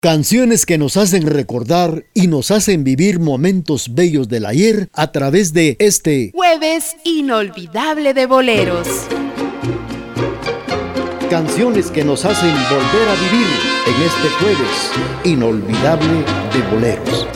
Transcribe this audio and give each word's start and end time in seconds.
Canciones 0.00 0.64
que 0.64 0.78
nos 0.78 0.96
hacen 0.96 1.26
recordar 1.26 2.04
y 2.14 2.28
nos 2.28 2.52
hacen 2.52 2.84
vivir 2.84 3.18
momentos 3.18 3.96
bellos 3.96 4.28
del 4.28 4.46
ayer 4.46 4.88
a 4.92 5.10
través 5.10 5.52
de 5.52 5.74
este 5.80 6.30
jueves 6.32 6.94
inolvidable 7.02 8.14
de 8.14 8.26
boleros. 8.26 8.86
Canciones 11.28 11.90
que 11.90 12.04
nos 12.04 12.24
hacen 12.24 12.54
volver 12.70 13.08
a 13.08 13.14
vivir 13.24 13.48
en 13.88 14.02
este 14.04 14.28
jueves 14.38 15.24
inolvidable 15.24 16.24
de 16.52 16.62
boleros. 16.70 17.26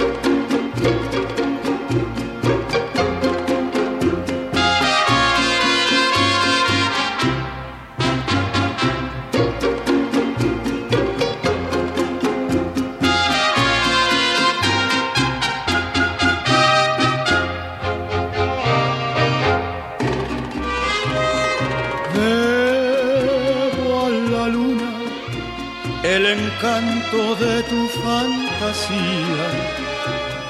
Tu 27.69 27.89
fantasía 27.89 29.47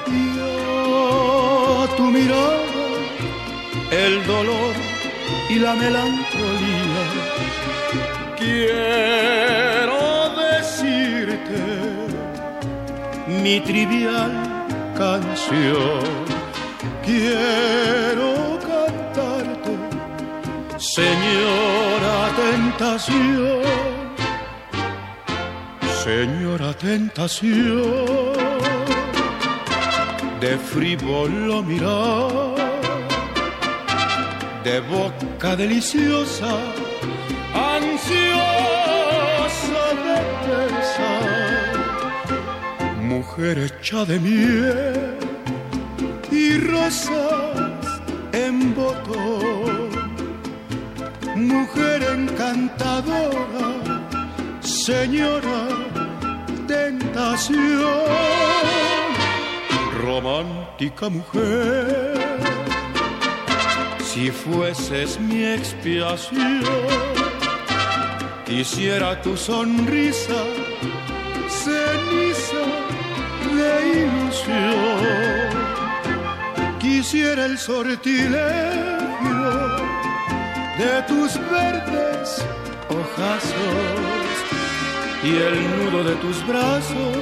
y 0.08 0.38
a 0.40 1.96
tu 1.96 2.04
mirada 2.04 2.86
el 3.90 4.26
dolor 4.26 4.74
y 5.48 5.58
la 5.58 5.74
melancolía. 5.74 7.04
Quiero 8.38 10.00
decirte 10.44 11.60
mi 13.42 13.60
trivial 13.60 14.32
canción. 14.96 16.02
Quiero 17.04 18.58
cantarte, 18.68 19.74
señora 20.78 22.30
tentación 22.36 23.91
Señora 26.04 26.74
tentación 26.74 28.32
de 30.40 30.58
frívolo 30.58 31.62
mirar, 31.62 32.56
de 34.64 34.80
boca 34.80 35.54
deliciosa, 35.54 36.58
ansiosa 37.54 38.82
de 40.06 40.18
pensar, 40.48 41.72
mujer 43.00 43.58
hecha 43.58 44.04
de 44.04 44.18
miel 44.18 45.18
y 46.32 46.58
rosas 46.58 47.86
en 48.32 48.74
botón, 48.74 49.88
mujer 51.36 52.02
encantadora, 52.18 53.68
señora 54.62 55.91
romántica 60.04 61.08
mujer, 61.08 62.38
si 64.04 64.30
fueses 64.30 65.18
mi 65.18 65.44
expiación, 65.44 66.62
quisiera 68.44 69.20
tu 69.22 69.36
sonrisa, 69.36 70.44
ceniza 71.48 72.64
de 73.56 73.72
ilusión, 74.04 75.50
quisiera 76.78 77.46
el 77.46 77.58
sortilegio 77.58 78.32
de 80.78 81.02
tus 81.08 81.38
verdes 81.50 82.44
ojazos 82.88 84.21
y 85.24 85.36
el 85.36 85.76
nudo 85.76 86.02
de 86.02 86.16
tus 86.16 86.44
brazos, 86.46 87.16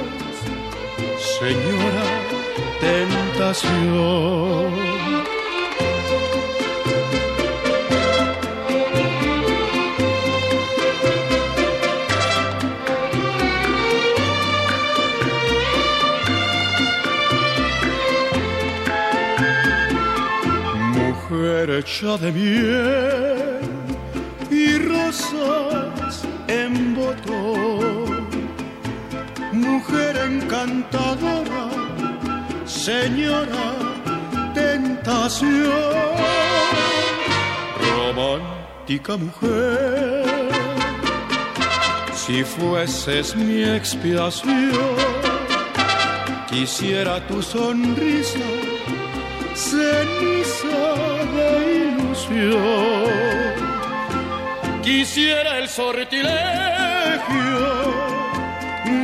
señora 1.39 2.07
tentación. 2.79 3.71
Mujer 20.95 21.69
hecha 21.69 22.17
de 22.17 22.31
miel 22.31 23.59
y 24.49 24.77
rosas 24.79 26.00
en 26.51 26.95
botón, 26.95 28.27
mujer 29.53 30.13
encantadora, 30.17 31.65
señora 32.65 33.67
tentación, 34.53 35.71
romántica 37.93 39.15
mujer, 39.15 40.25
si 42.13 42.43
fueses 42.43 43.35
mi 43.35 43.63
expiación, 43.63 44.95
quisiera 46.49 47.25
tu 47.27 47.41
sonrisa, 47.41 48.49
ceniza 49.55 50.81
de 51.35 51.49
ilusión 51.87 53.00
Quisiera 54.91 55.57
el 55.57 55.69
sortilegio 55.69 56.27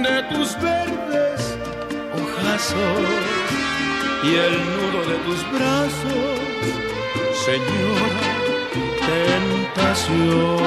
de 0.03 0.24
tus 0.30 0.53
verdes 0.62 1.58
ojazos 2.14 3.08
y 4.22 4.36
el 4.36 4.52
nudo 4.68 5.00
de 5.09 5.18
tus 5.25 5.40
brazos, 5.53 6.40
señora 7.46 8.20
tentación. 9.80 10.58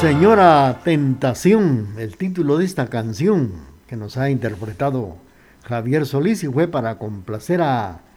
Señora 0.00 0.80
Tentación, 0.82 1.94
el 1.98 2.16
título 2.16 2.56
de 2.56 2.64
esta 2.64 2.86
canción 2.86 3.52
que 3.86 3.96
nos 3.96 4.16
ha 4.16 4.30
interpretado 4.30 5.18
Javier 5.64 6.06
Solís 6.06 6.46
fue 6.50 6.68
para 6.68 6.96
complacer 6.96 7.60
a 7.60 8.07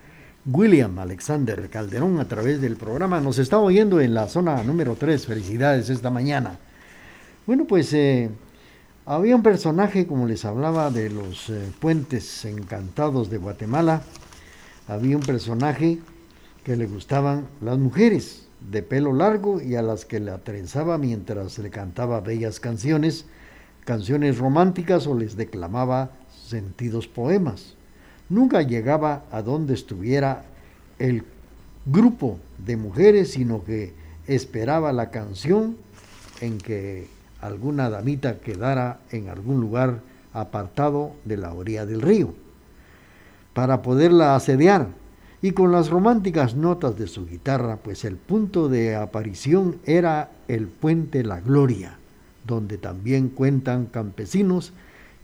William 0.45 0.97
Alexander 0.97 1.69
Calderón 1.69 2.19
a 2.19 2.27
través 2.27 2.59
del 2.61 2.75
programa. 2.75 3.21
Nos 3.21 3.37
está 3.37 3.59
oyendo 3.59 4.01
en 4.01 4.15
la 4.15 4.27
zona 4.27 4.63
número 4.63 4.95
3. 4.95 5.27
Felicidades 5.27 5.89
esta 5.91 6.09
mañana. 6.09 6.57
Bueno, 7.45 7.65
pues 7.67 7.93
eh, 7.93 8.29
había 9.05 9.35
un 9.35 9.43
personaje, 9.43 10.07
como 10.07 10.25
les 10.25 10.43
hablaba, 10.43 10.89
de 10.89 11.11
los 11.11 11.49
eh, 11.51 11.71
puentes 11.79 12.43
encantados 12.45 13.29
de 13.29 13.37
Guatemala. 13.37 14.01
Había 14.87 15.15
un 15.15 15.23
personaje 15.23 15.99
que 16.63 16.75
le 16.75 16.87
gustaban 16.87 17.45
las 17.61 17.77
mujeres 17.77 18.47
de 18.71 18.81
pelo 18.81 19.13
largo 19.13 19.61
y 19.61 19.75
a 19.75 19.83
las 19.83 20.05
que 20.05 20.19
le 20.19 20.35
trenzaba 20.39 20.97
mientras 20.97 21.59
le 21.59 21.69
cantaba 21.69 22.19
bellas 22.19 22.59
canciones, 22.59 23.25
canciones 23.85 24.39
románticas 24.39 25.05
o 25.05 25.13
les 25.13 25.37
declamaba 25.37 26.11
sentidos 26.47 27.07
poemas 27.07 27.75
nunca 28.31 28.61
llegaba 28.61 29.25
a 29.29 29.41
donde 29.41 29.73
estuviera 29.73 30.45
el 30.97 31.23
grupo 31.85 32.39
de 32.65 32.77
mujeres, 32.77 33.33
sino 33.33 33.63
que 33.63 33.93
esperaba 34.25 34.93
la 34.93 35.11
canción 35.11 35.75
en 36.39 36.57
que 36.57 37.07
alguna 37.41 37.89
damita 37.89 38.39
quedara 38.39 38.99
en 39.11 39.29
algún 39.29 39.59
lugar 39.59 39.99
apartado 40.33 41.11
de 41.25 41.37
la 41.37 41.53
orilla 41.53 41.85
del 41.85 42.01
río, 42.01 42.33
para 43.53 43.81
poderla 43.81 44.35
asediar. 44.35 44.87
Y 45.43 45.51
con 45.51 45.71
las 45.71 45.89
románticas 45.89 46.55
notas 46.55 46.97
de 46.97 47.07
su 47.07 47.25
guitarra, 47.25 47.77
pues 47.77 48.05
el 48.05 48.15
punto 48.15 48.69
de 48.69 48.95
aparición 48.95 49.77
era 49.85 50.29
el 50.47 50.67
puente 50.67 51.23
La 51.23 51.41
Gloria, 51.41 51.97
donde 52.45 52.77
también 52.77 53.27
cuentan 53.27 53.87
campesinos 53.87 54.71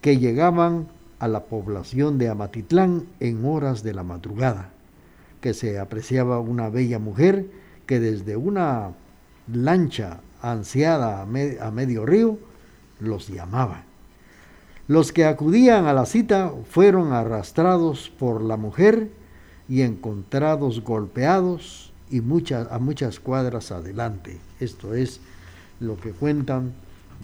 que 0.02 0.18
llegaban 0.18 0.88
a 1.18 1.28
la 1.28 1.44
población 1.44 2.18
de 2.18 2.28
Amatitlán 2.28 3.06
en 3.20 3.44
horas 3.44 3.82
de 3.82 3.94
la 3.94 4.04
madrugada, 4.04 4.70
que 5.40 5.54
se 5.54 5.78
apreciaba 5.78 6.40
una 6.40 6.68
bella 6.68 6.98
mujer 6.98 7.46
que 7.86 8.00
desde 8.00 8.36
una 8.36 8.92
lancha 9.52 10.20
ansiada 10.42 11.22
a, 11.22 11.26
medio 11.70 12.06
río 12.06 12.38
los 13.00 13.28
llamaba. 13.28 13.84
Los 14.86 15.12
que 15.12 15.24
acudían 15.24 15.86
a 15.86 15.92
la 15.92 16.06
cita 16.06 16.52
fueron 16.70 17.12
arrastrados 17.12 18.10
por 18.18 18.42
la 18.42 18.56
mujer 18.56 19.10
y 19.68 19.82
encontrados 19.82 20.82
golpeados 20.82 21.92
y 22.10 22.20
muchas, 22.20 22.70
a 22.70 22.78
muchas 22.78 23.20
cuadras 23.20 23.70
adelante. 23.70 24.38
Esto 24.60 24.94
es 24.94 25.20
lo 25.80 25.98
que 25.98 26.12
cuentan 26.12 26.72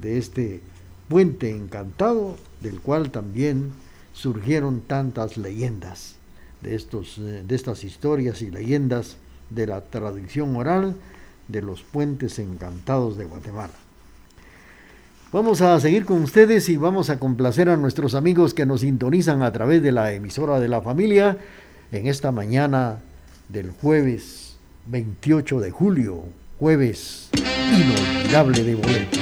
de 0.01 0.19
este 0.19 0.61
puente 1.09 1.51
encantado, 1.51 2.37
del 2.61 2.81
cual 2.81 3.11
también 3.11 3.73
surgieron 4.15 4.81
tantas 4.81 5.37
leyendas, 5.37 6.15
de, 6.63 6.75
estos, 6.75 7.19
eh, 7.19 7.43
de 7.47 7.55
estas 7.55 7.85
historias 7.85 8.41
y 8.41 8.51
leyendas 8.51 9.19
de 9.51 9.67
la 9.67 9.83
tradición 9.83 10.57
oral 10.57 10.95
de 11.49 11.61
los 11.61 11.83
puentes 11.83 12.39
encantados 12.39 13.19
de 13.19 13.27
Guatemala. 13.27 13.75
Vamos 15.33 15.61
a 15.61 15.79
seguir 15.81 16.05
con 16.05 16.23
ustedes 16.23 16.69
y 16.69 16.77
vamos 16.77 17.11
a 17.11 17.19
complacer 17.19 17.69
a 17.69 17.77
nuestros 17.77 18.15
amigos 18.15 18.55
que 18.55 18.67
nos 18.67 18.83
sintonizan 18.83 19.43
a 19.43 19.53
través 19.53 19.83
de 19.83 19.93
la 19.93 20.13
emisora 20.13 20.61
de 20.61 20.69
la 20.69 20.81
familia 20.81 21.37
en 21.91 22.07
esta 22.07 22.31
mañana 22.31 23.01
del 23.49 23.73
jueves 23.73 24.57
28 24.87 25.61
de 25.61 25.71
julio, 25.73 26.23
jueves 26.59 27.31
inolvidable 27.73 28.63
de 28.63 28.75
boleto. 28.77 29.19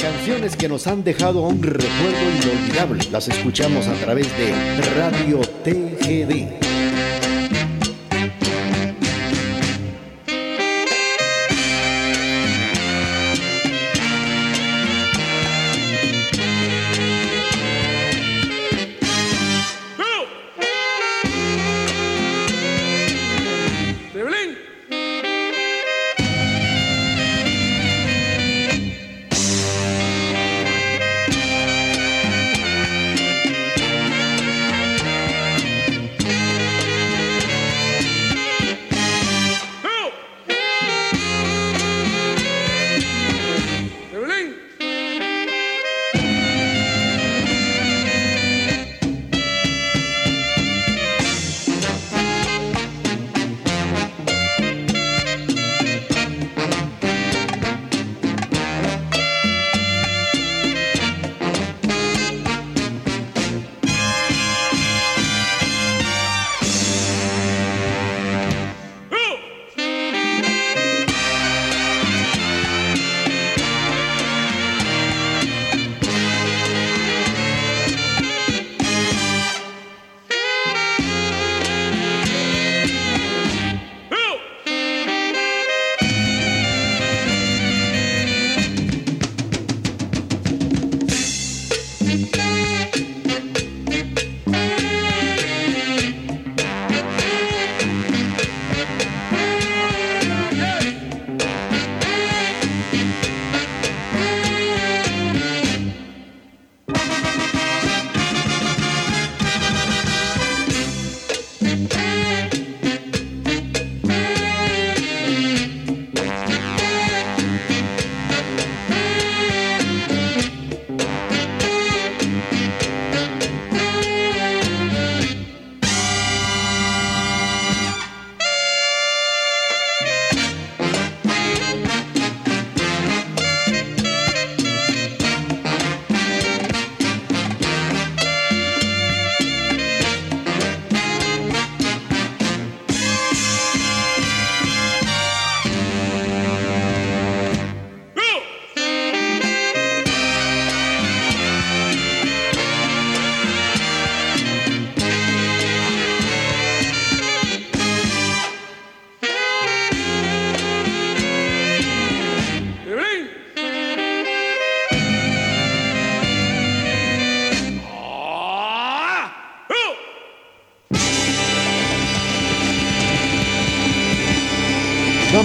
Canciones 0.00 0.56
que 0.56 0.66
nos 0.66 0.86
han 0.86 1.04
dejado 1.04 1.42
un 1.42 1.62
recuerdo 1.62 2.30
inolvidable, 2.42 3.04
las 3.12 3.28
escuchamos 3.28 3.86
a 3.86 3.92
través 3.94 4.26
de 4.38 4.54
Radio 4.96 5.40
TGD. 5.62 6.59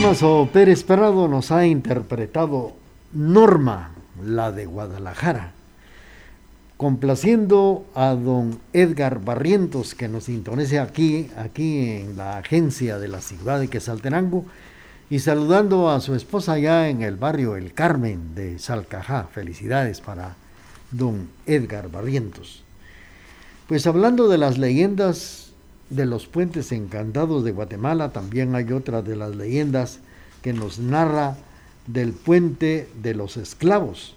Damaso 0.06 0.48
Pérez 0.54 0.84
Prado 0.84 1.28
nos 1.28 1.52
ha 1.52 1.66
interpretado 1.66 2.74
Norma, 3.12 3.90
la 4.24 4.52
de 4.52 4.68
Guadalajara, 4.68 5.54
complaciendo 6.78 7.88
a 7.96 8.14
don 8.14 8.60
Edgar 8.72 9.20
Barrientos 9.26 9.96
que 9.96 10.08
nos 10.08 10.26
sintonice 10.26 10.78
aquí, 10.78 11.32
aquí 11.36 11.90
en 11.90 12.18
la 12.18 12.38
agencia 12.38 13.00
de 13.00 13.08
la 13.08 13.20
ciudad 13.20 13.60
de 13.60 13.68
Quesaltenango 13.68 14.46
y 15.10 15.18
saludando 15.18 15.90
a 15.90 16.00
su 16.00 16.14
esposa 16.14 16.54
allá 16.54 16.88
en 16.88 17.02
el 17.02 17.16
barrio 17.16 17.56
El 17.56 17.74
Carmen 17.74 18.36
de 18.36 18.60
Salcajá. 18.60 19.24
Felicidades 19.34 20.02
para 20.02 20.36
don 20.92 21.30
Edgar 21.48 21.90
Barrientos. 21.90 22.64
Pues 23.68 23.88
hablando 23.88 24.28
de 24.28 24.38
las 24.38 24.60
leyendas 24.60 25.45
de 25.90 26.06
los 26.06 26.28
puentes 26.28 26.72
encantados 26.72 27.44
de 27.44 27.52
Guatemala, 27.52 28.12
también 28.12 28.56
hay 28.56 28.72
otra 28.72 29.02
de 29.02 29.16
las 29.16 29.36
leyendas 29.36 30.00
que 30.42 30.54
nos 30.54 30.80
narra 30.80 31.38
del 31.88 32.14
puente 32.14 32.90
de 33.02 33.14
los 33.14 33.38
esclavos. 33.38 34.16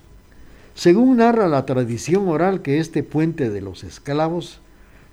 Según 0.75 1.16
narra 1.18 1.48
la 1.48 1.66
tradición 1.66 2.28
oral 2.28 2.62
que 2.62 2.78
este 2.78 3.02
puente 3.02 3.50
de 3.50 3.60
los 3.60 3.84
esclavos 3.84 4.60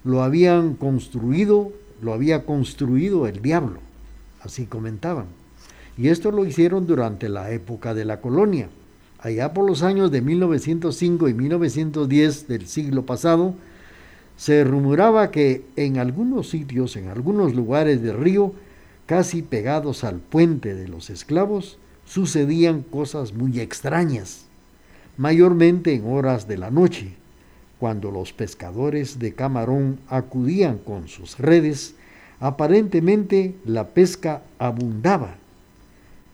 lo 0.04 0.22
habían 0.22 0.76
construido, 0.76 1.74
lo 2.02 2.14
había 2.14 2.46
construido 2.46 3.28
el 3.28 3.42
diablo, 3.42 3.80
así 4.42 4.66
comentaban. 4.66 5.26
Y 5.98 6.10
esto 6.10 6.32
lo 6.32 6.46
hicieron 6.46 6.86
durante 6.88 7.30
la 7.30 7.52
época 7.52 7.94
de 7.94 8.06
la 8.06 8.22
colonia. 8.22 8.70
Allá 9.20 9.54
por 9.54 9.66
los 9.66 9.82
años 9.82 10.12
de 10.12 10.22
1905 10.22 11.30
y 11.30 11.34
1910 11.34 12.48
del 12.48 12.68
siglo 12.68 13.06
pasado, 13.06 13.56
se 14.38 14.64
rumoraba 14.64 15.32
que 15.32 15.64
en 15.76 15.98
algunos 15.98 16.50
sitios, 16.50 16.96
en 16.96 17.08
algunos 17.08 17.56
lugares 17.56 18.02
del 18.02 18.18
río, 18.18 18.54
casi 19.06 19.42
pegados 19.42 20.04
al 20.04 20.20
puente 20.20 20.76
de 20.76 20.88
los 20.88 21.10
esclavos, 21.10 21.78
sucedían 22.06 22.82
cosas 22.82 23.34
muy 23.34 23.60
extrañas, 23.60 24.46
mayormente 25.18 25.94
en 25.94 26.06
horas 26.06 26.48
de 26.48 26.58
la 26.58 26.70
noche, 26.70 27.14
cuando 27.80 28.12
los 28.12 28.34
pescadores 28.34 29.20
de 29.20 29.34
camarón 29.34 30.00
acudían 30.08 30.78
con 30.78 31.08
sus 31.08 31.38
redes, 31.38 31.96
aparentemente 32.40 33.56
la 33.66 33.88
pesca 33.90 34.42
abundaba. 34.60 35.36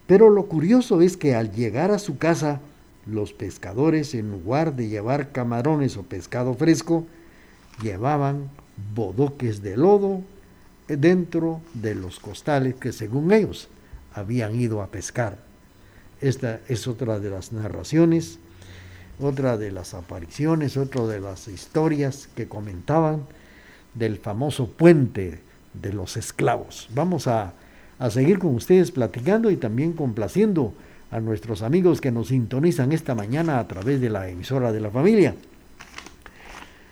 Pero 0.08 0.30
lo 0.30 0.46
curioso 0.46 1.02
es 1.02 1.18
que 1.18 1.36
al 1.36 1.52
llegar 1.52 1.92
a 1.92 2.00
su 2.00 2.18
casa, 2.18 2.60
los 3.06 3.34
pescadores, 3.34 4.14
en 4.14 4.32
lugar 4.32 4.76
de 4.76 4.88
llevar 4.88 5.32
camarones 5.32 5.98
o 5.98 6.04
pescado 6.04 6.54
fresco, 6.54 7.06
llevaban 7.82 8.50
bodoques 8.96 9.62
de 9.62 9.78
lodo 9.78 10.22
dentro 10.88 11.62
de 11.74 11.96
los 11.96 12.20
costales 12.20 12.76
que 12.76 12.92
según 12.92 13.32
ellos 13.32 13.70
habían 14.14 14.60
ido 14.60 14.82
a 14.82 14.88
pescar. 14.88 15.38
Esta 16.20 16.60
es 16.68 16.88
otra 16.88 17.20
de 17.20 17.30
las 17.30 17.52
narraciones, 17.52 18.40
otra 19.20 19.58
de 19.58 19.72
las 19.72 19.94
apariciones, 19.94 20.78
otra 20.78 21.06
de 21.08 21.20
las 21.20 21.48
historias 21.48 22.30
que 22.36 22.48
comentaban 22.48 23.24
del 23.94 24.18
famoso 24.18 24.68
puente 24.68 25.40
de 25.74 25.94
los 25.94 26.18
esclavos. 26.18 26.90
Vamos 26.94 27.28
a, 27.28 27.54
a 28.00 28.10
seguir 28.10 28.40
con 28.40 28.56
ustedes 28.56 28.92
platicando 28.92 29.50
y 29.50 29.58
también 29.58 29.94
complaciendo 29.94 30.74
a 31.10 31.20
nuestros 31.20 31.62
amigos 31.62 32.02
que 32.02 32.12
nos 32.12 32.30
sintonizan 32.30 32.92
esta 32.92 33.16
mañana 33.16 33.60
a 33.60 33.68
través 33.68 34.00
de 34.00 34.10
la 34.10 34.30
emisora 34.30 34.72
de 34.72 34.80
la 34.80 34.90
familia. 34.90 35.36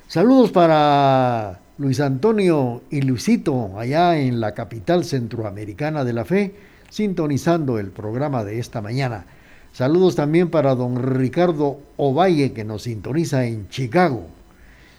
Saludos 0.09 0.49
para 0.49 1.59
Luis 1.77 1.99
Antonio 1.99 2.81
y 2.89 3.03
Luisito 3.03 3.77
allá 3.77 4.17
en 4.17 4.39
la 4.39 4.55
capital 4.55 5.05
centroamericana 5.05 6.03
de 6.03 6.13
la 6.13 6.25
fe, 6.25 6.55
sintonizando 6.89 7.77
el 7.77 7.91
programa 7.91 8.43
de 8.43 8.57
esta 8.57 8.81
mañana. 8.81 9.27
Saludos 9.71 10.15
también 10.15 10.49
para 10.49 10.73
don 10.73 10.95
Ricardo 10.95 11.79
Ovalle 11.95 12.53
que 12.53 12.65
nos 12.65 12.81
sintoniza 12.81 13.45
en 13.45 13.69
Chicago. 13.69 14.25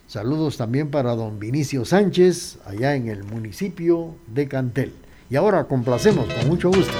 Saludos 0.07 0.57
también 0.57 0.93
para 0.93 1.17
don 1.17 1.40
Vinicio 1.40 1.85
Sánchez 1.85 2.61
allá 2.64 2.95
en 2.95 3.09
el 3.09 3.25
municipio 3.25 4.14
de 4.29 4.47
Cantel. 4.47 4.93
Y 5.29 5.35
ahora 5.35 5.64
complacemos 5.64 6.33
con 6.33 6.47
mucho 6.47 6.69
gusto. 6.69 6.95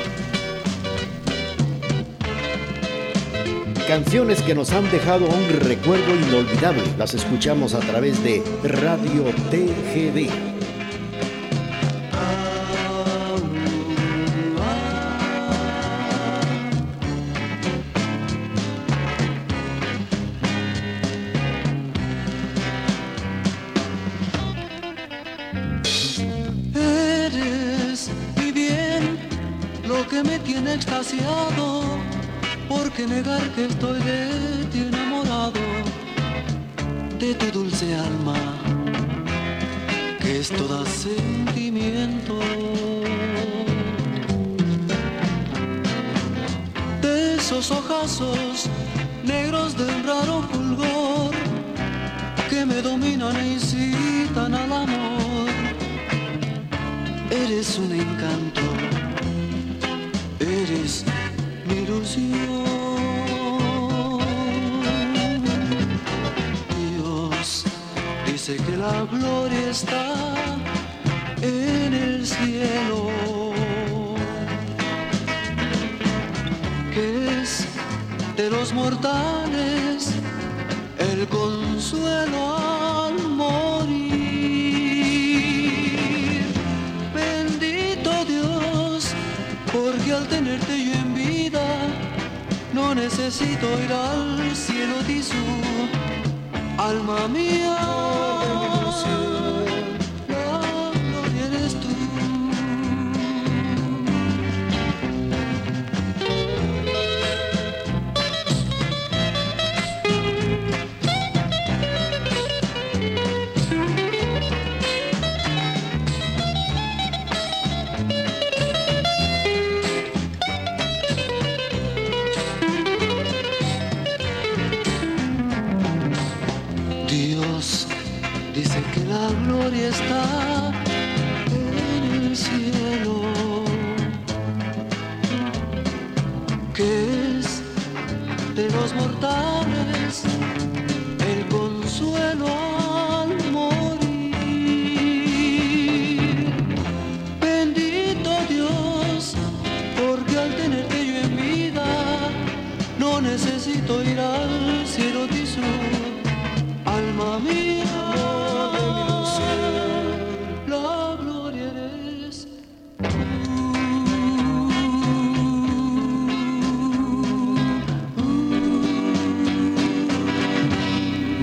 Canciones 3.91 4.41
que 4.43 4.55
nos 4.55 4.71
han 4.71 4.89
dejado 4.93 5.27
un 5.27 5.49
recuerdo 5.49 6.15
inolvidable. 6.15 6.85
Las 6.97 7.13
escuchamos 7.15 7.75
a 7.75 7.81
través 7.81 8.23
de 8.23 8.41
Radio 8.63 9.25
TGD. 9.51 10.60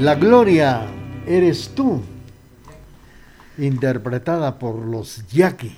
La 0.07 0.15
gloria 0.15 0.85
eres 1.27 1.71
tú, 1.75 1.99
interpretada 3.57 4.57
por 4.57 4.77
los 4.77 5.27
Yaqui. 5.27 5.75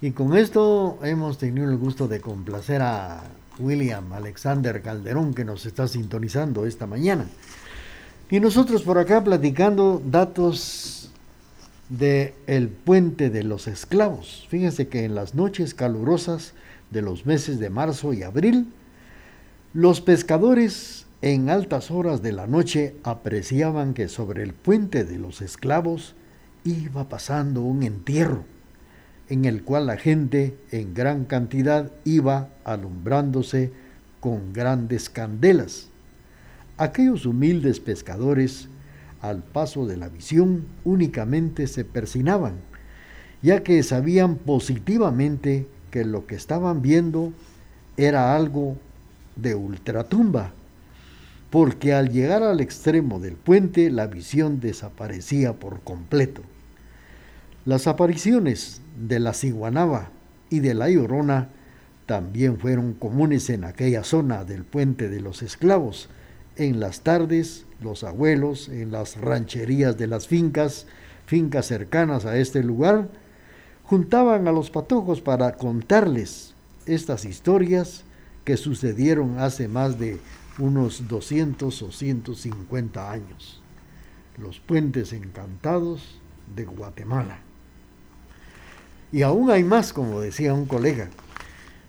Y 0.00 0.12
con 0.12 0.34
esto 0.34 0.98
hemos 1.02 1.36
tenido 1.36 1.68
el 1.68 1.76
gusto 1.76 2.08
de 2.08 2.22
complacer 2.22 2.80
a 2.80 3.20
William 3.58 4.14
Alexander 4.14 4.80
Calderón 4.80 5.34
que 5.34 5.44
nos 5.44 5.66
está 5.66 5.86
sintonizando 5.88 6.64
esta 6.64 6.86
mañana. 6.86 7.26
Y 8.30 8.40
nosotros 8.40 8.80
por 8.80 8.96
acá 8.96 9.22
platicando 9.22 10.00
datos 10.02 11.10
de 11.90 12.34
el 12.46 12.68
puente 12.68 13.28
de 13.28 13.44
los 13.44 13.68
esclavos. 13.68 14.46
Fíjense 14.48 14.88
que 14.88 15.04
en 15.04 15.14
las 15.14 15.34
noches 15.34 15.74
calurosas 15.74 16.54
de 16.90 17.02
los 17.02 17.26
meses 17.26 17.60
de 17.60 17.68
marzo 17.68 18.14
y 18.14 18.22
abril, 18.22 18.72
los 19.74 20.00
pescadores 20.00 21.04
en 21.20 21.50
altas 21.50 21.90
horas 21.90 22.22
de 22.22 22.30
la 22.30 22.46
noche 22.46 22.94
apreciaban 23.02 23.92
que 23.92 24.08
sobre 24.08 24.44
el 24.44 24.54
puente 24.54 25.04
de 25.04 25.18
los 25.18 25.42
esclavos 25.42 26.14
iba 26.62 27.08
pasando 27.08 27.62
un 27.62 27.82
entierro, 27.82 28.44
en 29.28 29.44
el 29.44 29.64
cual 29.64 29.86
la 29.86 29.96
gente 29.96 30.56
en 30.70 30.94
gran 30.94 31.24
cantidad 31.24 31.90
iba 32.04 32.50
alumbrándose 32.64 33.72
con 34.20 34.52
grandes 34.52 35.10
candelas. 35.10 35.88
Aquellos 36.76 37.26
humildes 37.26 37.80
pescadores, 37.80 38.68
al 39.20 39.42
paso 39.42 39.86
de 39.86 39.96
la 39.96 40.08
visión, 40.08 40.66
únicamente 40.84 41.66
se 41.66 41.84
persinaban, 41.84 42.54
ya 43.42 43.64
que 43.64 43.82
sabían 43.82 44.36
positivamente 44.36 45.66
que 45.90 46.04
lo 46.04 46.26
que 46.26 46.36
estaban 46.36 46.80
viendo 46.80 47.32
era 47.96 48.36
algo 48.36 48.76
de 49.34 49.56
ultratumba 49.56 50.52
porque 51.50 51.94
al 51.94 52.10
llegar 52.10 52.42
al 52.42 52.60
extremo 52.60 53.20
del 53.20 53.34
puente 53.34 53.90
la 53.90 54.06
visión 54.06 54.60
desaparecía 54.60 55.54
por 55.54 55.80
completo. 55.80 56.42
Las 57.64 57.86
apariciones 57.86 58.82
de 58.96 59.20
la 59.20 59.32
ciguanaba 59.32 60.10
y 60.50 60.60
de 60.60 60.74
la 60.74 60.88
llorona 60.90 61.50
también 62.06 62.58
fueron 62.58 62.94
comunes 62.94 63.50
en 63.50 63.64
aquella 63.64 64.02
zona 64.04 64.44
del 64.44 64.64
puente 64.64 65.08
de 65.08 65.20
los 65.20 65.42
esclavos. 65.42 66.08
En 66.56 66.80
las 66.80 67.02
tardes, 67.02 67.66
los 67.82 68.04
abuelos, 68.04 68.68
en 68.68 68.90
las 68.90 69.20
rancherías 69.20 69.98
de 69.98 70.06
las 70.06 70.26
fincas, 70.26 70.86
fincas 71.26 71.66
cercanas 71.66 72.24
a 72.24 72.38
este 72.38 72.62
lugar, 72.62 73.08
juntaban 73.84 74.48
a 74.48 74.52
los 74.52 74.70
patojos 74.70 75.20
para 75.20 75.52
contarles 75.52 76.54
estas 76.86 77.24
historias 77.26 78.04
que 78.44 78.56
sucedieron 78.56 79.38
hace 79.38 79.68
más 79.68 79.98
de 79.98 80.18
unos 80.58 81.08
200 81.08 81.82
o 81.82 81.92
150 81.92 83.10
años. 83.10 83.62
Los 84.36 84.60
puentes 84.60 85.12
encantados 85.12 86.20
de 86.54 86.64
Guatemala. 86.64 87.38
Y 89.10 89.22
aún 89.22 89.50
hay 89.50 89.64
más, 89.64 89.92
como 89.92 90.20
decía 90.20 90.54
un 90.54 90.66
colega. 90.66 91.08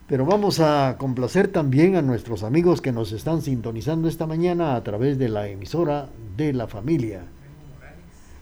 Pero 0.08 0.26
vamos 0.26 0.60
a 0.60 0.96
complacer 0.98 1.50
también 1.50 1.96
a 1.96 2.02
nuestros 2.02 2.44
amigos 2.44 2.82
que 2.82 2.92
nos 2.92 3.12
están 3.12 3.42
sintonizando 3.42 4.08
esta 4.08 4.26
mañana 4.26 4.76
a 4.76 4.84
través 4.84 5.20
de 5.20 5.30
la 5.30 5.48
emisora 5.48 6.10
de 6.36 6.54
la 6.54 6.68
familia. 6.68 7.22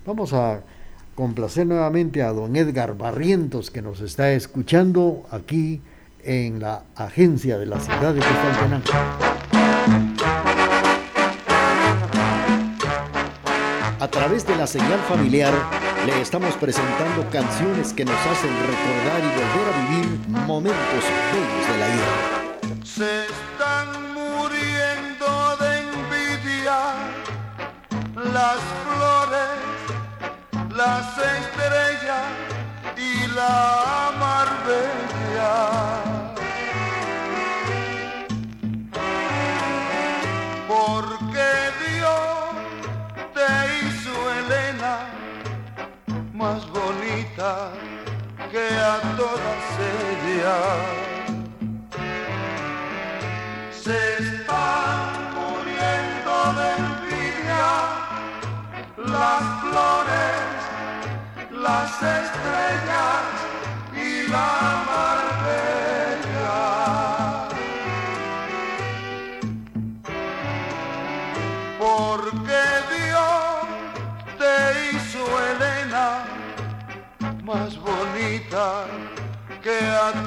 Vamos 0.06 0.32
a 0.32 0.62
complacer 1.16 1.68
nuevamente 1.68 2.22
a 2.22 2.32
don 2.32 2.56
Edgar 2.56 2.98
Barrientos 2.98 3.72
que 3.72 3.82
nos 3.82 4.00
está 4.00 4.32
escuchando 4.32 5.26
aquí 5.32 5.82
en 6.24 6.62
la 6.62 6.84
agencia 6.96 7.58
de 7.58 7.66
la 7.66 7.80
ciudad 7.80 8.14
de. 8.14 9.37
A 14.00 14.08
través 14.08 14.46
de 14.46 14.56
la 14.56 14.68
señal 14.68 15.00
familiar 15.10 15.52
le 16.06 16.22
estamos 16.22 16.54
presentando 16.56 17.28
canciones 17.32 17.94
que 17.94 18.06
nos 18.06 18.16
hacen 18.28 18.52
recordar 18.52 19.20
y 19.22 19.30
volver 19.40 19.68
a 19.74 19.78
vivir 19.90 20.20
momentos 20.46 21.04
bellos 21.34 21.68
de 21.68 21.78
la 21.80 21.88
vida. 21.88 22.14
Se 22.86 23.26
están 23.26 24.14
muriendo 24.14 25.58
de 25.58 25.80
envidia 25.80 26.80
las 28.34 28.60
flores, 28.86 29.58
las 30.76 31.18
estrellas 31.18 32.26
y 32.98 33.28
la 33.34 33.68
que 48.52 48.68
a 48.78 49.00
todas 49.16 49.66
ellas 49.80 50.78
se 53.72 54.00
están 54.18 55.08
muriendo 55.38 56.34
de 56.58 56.68
envidia. 56.84 57.72
Las 58.98 59.44
flores, 59.62 60.50
las 61.52 61.92
estrellas 62.20 63.28
y 63.94 64.28
la 64.30 64.87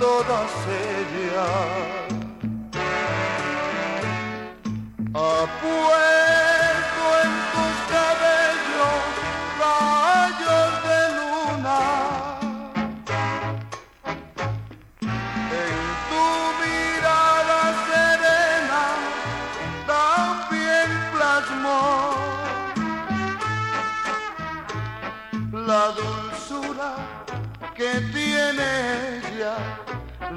que 0.00 1.36
a 1.36 1.99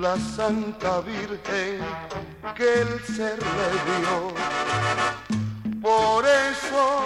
la 0.04 0.18
Santa 0.18 1.00
Virgen 1.00 1.80
que 2.58 2.82
el 2.82 3.00
ser 3.06 3.40
le 3.58 3.70
dio. 3.88 4.18
Por 5.82 6.26
eso 6.26 7.06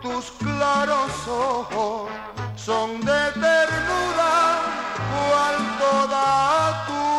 tus 0.00 0.30
claros 0.42 1.12
ojos 1.28 2.08
son 2.56 3.00
de 3.00 3.22
ternura, 3.46 4.32
cual 5.10 5.56
toda 5.78 6.86
tu 6.86 7.17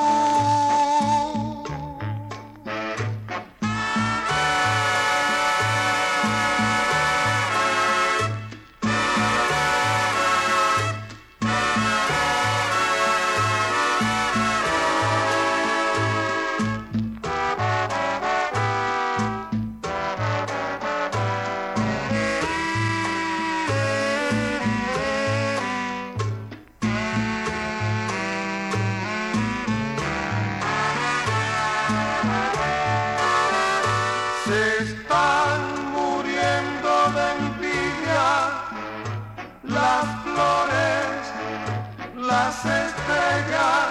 se 42.62 42.94
pega. 43.08 43.89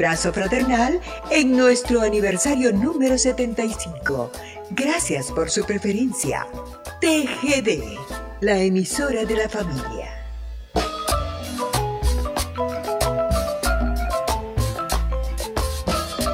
Abrazo 0.00 0.32
fraternal 0.32 0.98
en 1.30 1.54
nuestro 1.54 2.00
aniversario 2.00 2.72
número 2.72 3.18
75. 3.18 4.32
Gracias 4.70 5.26
por 5.30 5.50
su 5.50 5.66
preferencia. 5.66 6.46
TGD, 7.02 7.98
la 8.40 8.58
emisora 8.60 9.26
de 9.26 9.36
la 9.36 9.46
familia. 9.50 10.26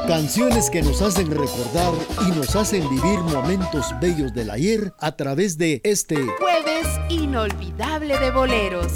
Canciones 0.06 0.70
que 0.70 0.82
nos 0.82 1.02
hacen 1.02 1.28
recordar 1.32 1.92
y 2.24 2.38
nos 2.38 2.54
hacen 2.54 2.88
vivir 2.88 3.18
momentos 3.18 3.92
bellos 4.00 4.32
del 4.32 4.52
ayer 4.52 4.92
a 5.00 5.16
través 5.16 5.58
de 5.58 5.80
este 5.82 6.14
jueves 6.38 6.86
inolvidable 7.08 8.16
de 8.16 8.30
boleros. 8.30 8.92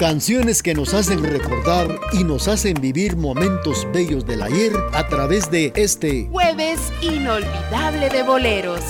Canciones 0.00 0.62
que 0.62 0.72
nos 0.72 0.94
hacen 0.94 1.22
recordar 1.22 1.86
y 2.14 2.24
nos 2.24 2.48
hacen 2.48 2.80
vivir 2.80 3.18
momentos 3.18 3.86
bellos 3.92 4.24
del 4.24 4.42
ayer 4.42 4.72
a 4.94 5.06
través 5.08 5.50
de 5.50 5.74
este 5.76 6.26
jueves 6.30 6.80
inolvidable 7.02 8.08
de 8.08 8.22
boleros. 8.22 8.80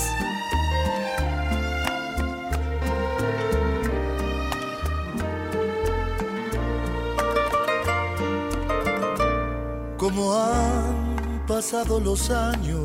Como 9.99 10.33
han 10.33 11.45
pasado 11.49 11.99
los 11.99 12.31
años, 12.31 12.85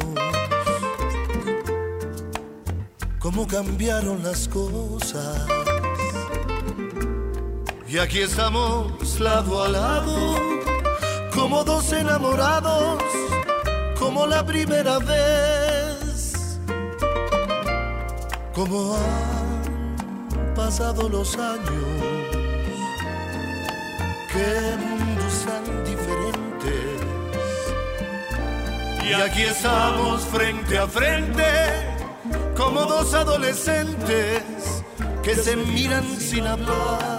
cómo 3.20 3.46
cambiaron 3.46 4.24
las 4.24 4.48
cosas 4.48 5.65
y 7.96 7.98
aquí 7.98 8.20
estamos 8.20 9.22
lado 9.22 9.64
a 9.64 9.70
lado, 9.70 10.36
como 11.34 11.64
dos 11.64 11.94
enamorados, 11.94 13.02
como 13.98 14.28
la 14.28 14.46
primera 14.46 15.00
vez. 15.00 16.60
Como 18.54 18.98
han 18.98 20.54
pasado 20.56 21.08
los 21.08 21.38
años, 21.38 21.86
qué 24.34 24.76
mundos 24.78 25.46
tan 25.46 25.86
diferentes. 25.86 27.02
Y 29.08 29.14
aquí 29.14 29.44
estamos 29.44 30.22
frente 30.24 30.78
a 30.78 30.86
frente, 30.86 31.46
como 32.58 32.82
dos 32.82 33.14
adolescentes 33.14 34.44
que 35.24 35.34
se 35.34 35.56
miran 35.56 36.04
sin 36.20 36.46
hablar. 36.46 37.15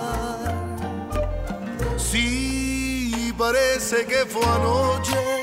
Sí, 2.17 3.35
parece 3.37 4.07
que 4.07 4.25
fue 4.25 4.43
anoche 4.43 5.43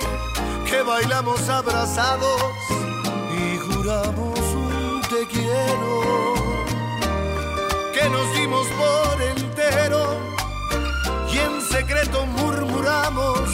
que 0.67 0.81
bailamos 0.81 1.47
abrazados 1.47 2.41
y 3.37 3.57
juramos 3.59 4.39
un 4.39 5.01
te 5.01 5.27
quiero, 5.27 6.33
que 7.93 8.09
nos 8.09 8.27
dimos 8.33 8.65
por 8.81 9.21
entero 9.21 10.17
y 11.31 11.37
en 11.37 11.61
secreto 11.61 12.25
murmuramos, 12.25 13.47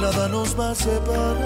nada 0.00 0.28
nos 0.28 0.58
va 0.58 0.70
a 0.70 0.74
separar. 0.74 1.44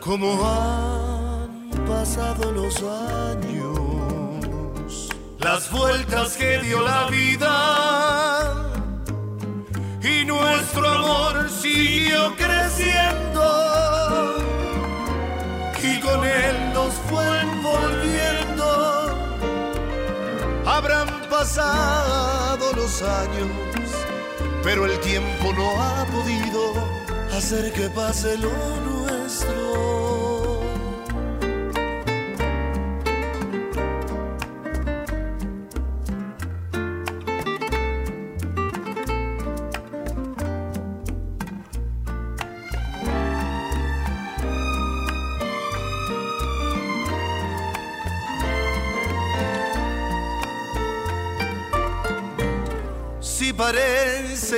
Como 0.00 0.28
han 0.48 1.70
pasado 1.86 2.50
los 2.50 2.74
años, 2.82 3.59
las 5.42 5.70
vueltas 5.70 6.36
que 6.36 6.58
dio 6.58 6.80
la 6.82 7.06
vida 7.06 8.70
y 10.02 10.24
nuestro 10.24 10.88
amor 10.88 11.48
siguió 11.50 12.34
creciendo 12.36 13.42
y 15.82 16.00
con 16.00 16.24
él 16.24 16.72
nos 16.74 16.92
fue 17.08 17.40
envolviendo. 17.40 18.66
Habrán 20.66 21.08
pasado 21.30 22.72
los 22.74 23.02
años, 23.02 23.48
pero 24.62 24.84
el 24.86 24.98
tiempo 25.00 25.52
no 25.54 25.70
ha 25.82 26.04
podido 26.06 26.74
hacer 27.36 27.72
que 27.72 27.88
pase 27.88 28.36
lo 28.38 28.52
nuestro. 28.80 29.99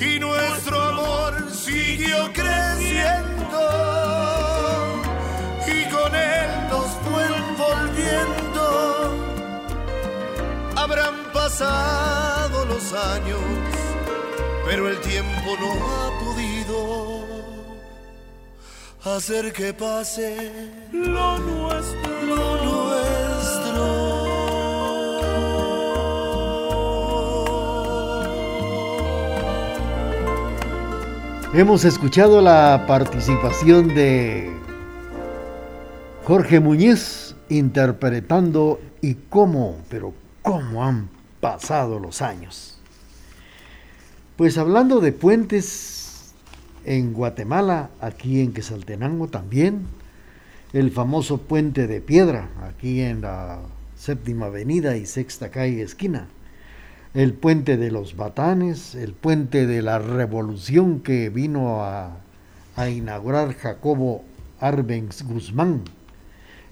y 0.00 0.18
nuestro 0.18 0.80
amor 0.80 1.50
siguió 1.52 2.32
creciendo 2.32 3.60
y 5.66 5.84
con 5.90 6.14
él 6.14 6.50
nos 6.70 6.86
fue 7.04 7.26
envolviendo. 7.36 8.62
Habrán 10.76 11.14
pasado 11.34 12.64
los 12.64 12.92
años, 12.94 13.40
pero 14.64 14.88
el 14.88 14.98
tiempo 15.00 15.56
no 15.60 15.70
ha 15.70 16.18
podido 16.24 17.26
hacer 19.04 19.52
que 19.52 19.74
pase 19.74 20.50
lo 20.92 21.38
nuestro. 21.38 21.69
Hemos 31.52 31.84
escuchado 31.84 32.40
la 32.40 32.84
participación 32.86 33.88
de 33.88 34.52
Jorge 36.22 36.60
Muñiz 36.60 37.34
interpretando 37.48 38.80
y 39.00 39.14
cómo, 39.14 39.76
pero 39.88 40.14
cómo 40.42 40.84
han 40.84 41.08
pasado 41.40 41.98
los 41.98 42.22
años. 42.22 42.78
Pues 44.36 44.58
hablando 44.58 45.00
de 45.00 45.10
puentes 45.10 46.34
en 46.84 47.12
Guatemala, 47.12 47.90
aquí 48.00 48.40
en 48.40 48.52
Quesaltenango 48.52 49.26
también, 49.26 49.88
el 50.72 50.92
famoso 50.92 51.38
puente 51.38 51.88
de 51.88 52.00
piedra, 52.00 52.48
aquí 52.62 53.00
en 53.00 53.22
la 53.22 53.58
séptima 53.96 54.46
avenida 54.46 54.96
y 54.96 55.04
sexta 55.04 55.50
calle 55.50 55.82
esquina 55.82 56.28
el 57.12 57.34
puente 57.34 57.76
de 57.76 57.90
los 57.90 58.16
Batanes, 58.16 58.94
el 58.94 59.14
puente 59.14 59.66
de 59.66 59.82
la 59.82 59.98
Revolución 59.98 61.00
que 61.00 61.28
vino 61.28 61.82
a, 61.82 62.18
inaugurar 62.88 63.54
Jacobo 63.54 64.24
Arbenz 64.60 65.22
Guzmán, 65.22 65.82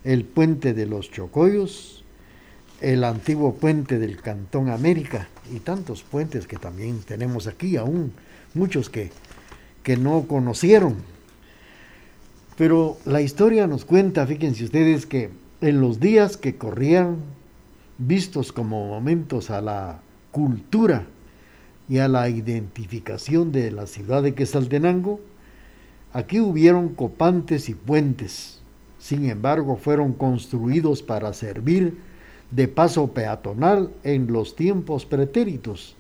el 0.05 0.25
puente 0.25 0.73
de 0.73 0.87
los 0.87 1.11
Chocoyos, 1.11 2.05
el 2.81 3.05
antiguo 3.05 3.57
puente 3.57 3.99
del 3.99 4.23
Cantón 4.23 4.71
América 4.71 5.29
y 5.53 5.59
tantos 5.59 6.03
puentes 6.05 6.47
que 6.47 6.57
también 6.57 7.01
tenemos 7.01 7.47
aquí, 7.47 7.77
aún 7.77 8.13
muchos 8.55 8.89
que, 8.89 9.11
que 9.83 9.97
no 9.97 10.23
conocieron. 10.29 10.97
Pero 12.57 12.97
la 13.05 13.21
historia 13.21 13.67
nos 13.67 13.85
cuenta, 13.85 14.27
fíjense 14.27 14.65
ustedes, 14.65 15.05
que 15.05 15.31
en 15.61 15.81
los 15.81 16.01
días 16.01 16.37
que 16.37 16.57
corrían, 16.57 17.17
vistos 17.99 18.53
como 18.53 18.87
momentos 18.87 19.51
a 19.51 19.61
la 19.61 20.01
cultura 20.31 21.07
y 21.89 21.99
a 21.99 22.09
la 22.09 22.29
identificación 22.29 23.51
de 23.53 23.71
la 23.71 23.87
ciudad 23.87 24.23
de 24.23 24.35
Quesaltenango, 24.35 25.21
aquí 26.13 26.41
hubieron 26.41 26.91
copantes 26.91 27.69
y 27.69 27.75
puentes. 27.75 28.61
Sin 28.99 29.29
embargo, 29.31 29.77
fueron 29.77 30.13
construidos 30.13 31.03
para 31.03 31.33
servir 31.33 31.97
de 32.51 32.69
paso 32.69 33.09
peatonal 33.13 33.91
en 34.05 34.33
los 34.33 34.57
tiempos 34.57 35.07
pretéritos, 35.07 35.97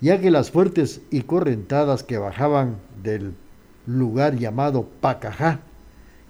ya 0.00 0.20
que 0.20 0.30
las 0.30 0.50
fuertes 0.50 1.00
y 1.10 1.22
correntadas 1.22 2.02
que 2.02 2.18
bajaban 2.18 2.76
del 3.02 3.34
lugar 3.86 4.36
llamado 4.36 4.88
Pacajá, 5.00 5.60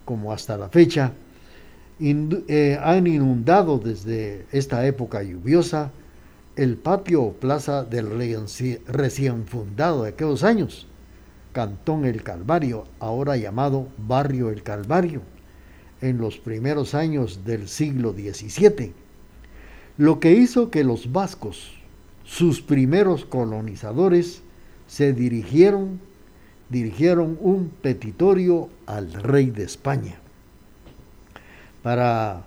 como 0.05 0.33
hasta 0.33 0.57
la 0.57 0.69
fecha, 0.69 1.13
eh, 1.99 2.79
han 2.83 3.07
inundado 3.07 3.79
desde 3.79 4.47
esta 4.53 4.87
época 4.87 5.23
lluviosa 5.23 5.91
el 6.57 6.79
patio 6.79 7.23
o 7.23 7.33
plaza 7.35 7.85
del 7.85 8.09
recién 8.87 9.47
fundado 9.47 10.03
de 10.03 10.11
aquellos 10.11 10.43
años, 10.43 10.87
Cantón 11.53 12.07
El 12.07 12.23
Calvario, 12.23 12.85
ahora 12.99 13.37
llamado 13.37 13.89
Barrio 13.99 14.51
El 14.51 14.63
Calvario, 14.63 15.21
en 16.01 16.19
los 16.19 16.39
primeros 16.39 16.95
años 16.95 17.45
del 17.45 17.69
siglo 17.69 18.13
XVII, 18.13 18.93
lo 19.99 20.19
que 20.19 20.33
hizo 20.33 20.71
que 20.71 20.83
los 20.83 21.13
vascos, 21.13 21.73
sus 22.25 22.63
primeros 22.63 23.27
colonizadores, 23.27 24.43
se 24.87 25.13
dirigieron, 25.13 26.01
dirigieron 26.71 27.37
un 27.41 27.69
petitorio 27.69 28.71
al 28.87 29.13
rey 29.13 29.51
de 29.51 29.65
España. 29.65 30.17
Para 31.83 32.47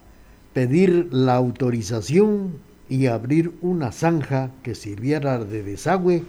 pedir 0.54 1.10
la 1.12 1.36
autorización 1.36 2.69
y 2.90 3.06
abrir 3.06 3.54
una 3.62 3.92
zanja 3.92 4.50
que 4.64 4.74
sirviera 4.74 5.38
de 5.38 5.64
desagüe 5.64 6.24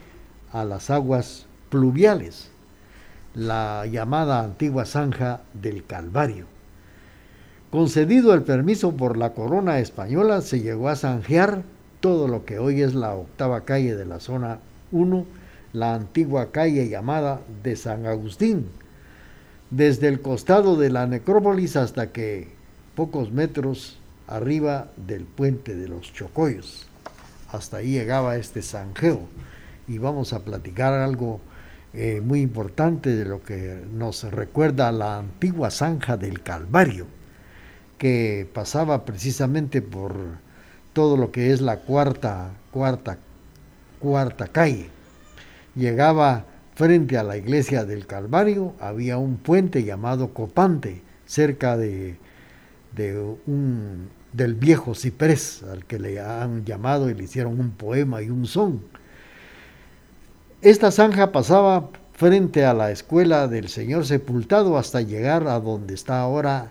a 0.52 0.64
las 0.64 0.90
aguas 0.90 1.46
pluviales, 1.70 2.50
la 3.34 3.86
llamada 3.86 4.40
antigua 4.40 4.84
zanja 4.84 5.40
del 5.54 5.84
Calvario. 5.84 6.46
Concedido 7.70 8.34
el 8.34 8.42
permiso 8.42 8.96
por 8.96 9.16
la 9.16 9.32
corona 9.32 9.78
española, 9.78 10.42
se 10.42 10.60
llegó 10.60 10.88
a 10.88 10.96
zanjear 10.96 11.62
todo 12.00 12.28
lo 12.28 12.44
que 12.44 12.58
hoy 12.58 12.82
es 12.82 12.94
la 12.94 13.14
octava 13.14 13.64
calle 13.64 13.94
de 13.94 14.04
la 14.04 14.20
zona 14.20 14.58
1, 14.90 15.24
la 15.72 15.94
antigua 15.94 16.50
calle 16.50 16.88
llamada 16.88 17.40
de 17.62 17.76
San 17.76 18.06
Agustín, 18.06 18.66
desde 19.70 20.08
el 20.08 20.20
costado 20.20 20.76
de 20.76 20.90
la 20.90 21.06
necrópolis 21.06 21.76
hasta 21.76 22.10
que 22.10 22.48
pocos 22.96 23.30
metros 23.30 23.99
arriba 24.30 24.90
del 24.96 25.24
puente 25.24 25.74
de 25.74 25.88
los 25.88 26.12
Chocoyos. 26.12 26.86
Hasta 27.52 27.78
ahí 27.78 27.92
llegaba 27.92 28.36
este 28.36 28.62
zanjeo. 28.62 29.28
Y 29.88 29.98
vamos 29.98 30.32
a 30.32 30.44
platicar 30.44 30.94
algo 30.94 31.40
eh, 31.92 32.20
muy 32.20 32.40
importante 32.40 33.10
de 33.10 33.24
lo 33.24 33.42
que 33.42 33.82
nos 33.92 34.22
recuerda 34.24 34.92
la 34.92 35.18
antigua 35.18 35.70
zanja 35.70 36.16
del 36.16 36.42
Calvario. 36.42 37.06
que 37.98 38.48
pasaba 38.54 39.04
precisamente 39.04 39.82
por 39.82 40.14
todo 40.94 41.18
lo 41.18 41.30
que 41.32 41.52
es 41.52 41.60
la 41.60 41.80
cuarta, 41.80 42.52
cuarta, 42.70 43.18
cuarta 43.98 44.48
calle. 44.48 44.88
Llegaba 45.74 46.46
frente 46.74 47.18
a 47.18 47.22
la 47.22 47.36
iglesia 47.36 47.84
del 47.84 48.06
Calvario, 48.06 48.74
había 48.80 49.18
un 49.18 49.36
puente 49.36 49.84
llamado 49.84 50.32
Copante, 50.32 51.02
cerca 51.26 51.76
de, 51.76 52.16
de 52.96 53.36
un, 53.46 54.08
del 54.32 54.54
viejo 54.54 54.94
ciprés, 54.94 55.62
al 55.62 55.84
que 55.84 55.98
le 55.98 56.20
han 56.20 56.64
llamado 56.64 57.10
y 57.10 57.14
le 57.14 57.24
hicieron 57.24 57.58
un 57.58 57.70
poema 57.70 58.22
y 58.22 58.30
un 58.30 58.46
son. 58.46 58.82
Esta 60.62 60.90
zanja 60.90 61.32
pasaba 61.32 61.90
frente 62.12 62.64
a 62.66 62.74
la 62.74 62.90
escuela 62.90 63.48
del 63.48 63.68
Señor 63.68 64.04
Sepultado 64.04 64.76
hasta 64.76 65.00
llegar 65.00 65.48
a 65.48 65.58
donde 65.58 65.94
está 65.94 66.20
ahora 66.20 66.70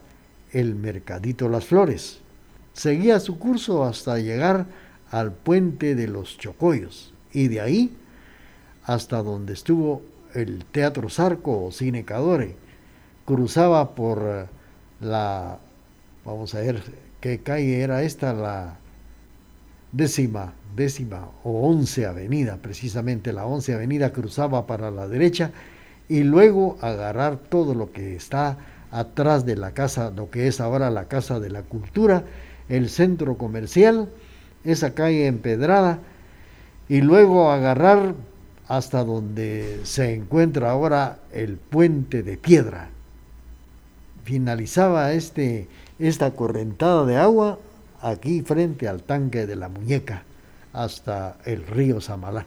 el 0.52 0.76
Mercadito 0.76 1.50
Las 1.50 1.66
Flores. 1.66 2.20
Seguía 2.74 3.20
su 3.20 3.40
curso 3.40 3.84
hasta 3.84 4.20
llegar 4.20 4.68
al 5.12 5.34
puente 5.34 5.96
de 5.96 6.08
los 6.08 6.38
Chocoyos 6.38 7.14
y 7.34 7.48
de 7.48 7.62
ahí 7.62 7.98
hasta 8.84 9.22
donde 9.24 9.54
estuvo 9.54 10.02
el 10.34 10.66
Teatro 10.66 11.10
Zarco 11.10 11.66
o 11.66 11.72
Cine 11.72 12.06
Cadore. 12.06 12.56
Cruzaba 13.26 13.96
por 13.96 14.22
eh, 14.24 14.46
la, 15.02 15.60
vamos 16.26 16.54
a 16.56 16.60
ver 16.62 17.09
qué 17.22 17.40
calle 17.40 17.82
era 17.82 18.04
esta, 18.04 18.34
la 18.34 18.78
décima, 19.92 20.54
décima 20.76 21.30
o 21.44 21.68
once 21.68 22.06
avenida, 22.06 22.58
precisamente 22.58 23.34
la 23.34 23.46
once 23.46 23.74
avenida 23.74 24.12
cruzaba 24.12 24.68
para 24.68 24.92
la 24.92 25.08
derecha 25.08 25.52
y 26.08 26.24
luego 26.24 26.78
agarrar 26.82 27.38
todo 27.38 27.74
lo 27.76 27.92
que 27.92 28.16
está 28.16 28.58
atrás 28.92 29.46
de 29.46 29.56
la 29.56 29.72
casa, 29.72 30.12
lo 30.16 30.30
que 30.30 30.48
es 30.48 30.60
ahora 30.60 30.90
la 30.90 31.06
Casa 31.08 31.40
de 31.40 31.50
la 31.50 31.62
Cultura, 31.62 32.24
el 32.68 32.90
centro 32.90 33.38
comercial, 33.38 34.10
esa 34.64 34.94
calle 34.94 35.28
empedrada, 35.28 36.00
y 36.88 37.02
luego 37.02 37.52
agarrar 37.52 38.16
hasta 38.68 39.04
donde 39.04 39.82
se 39.84 40.14
encuentra 40.16 40.72
ahora 40.72 41.20
el 41.32 41.58
puente 41.58 42.24
de 42.24 42.38
piedra. 42.38 42.90
Finalizaba 44.24 45.14
este, 45.14 45.68
esta 46.00 46.32
correntada 46.32 47.06
de 47.06 47.18
agua 47.18 47.60
aquí 48.02 48.42
frente 48.42 48.88
al 48.88 49.04
tanque 49.04 49.46
de 49.46 49.56
la 49.56 49.70
muñeca 49.70 50.24
hasta 50.74 51.38
el 51.46 51.66
río 51.68 52.00
Samalá. 52.00 52.46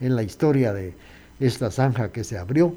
En 0.00 0.16
la 0.16 0.22
historia 0.22 0.72
de 0.72 0.94
esta 1.40 1.70
zanja 1.70 2.12
que 2.12 2.24
se 2.24 2.38
abrió, 2.38 2.74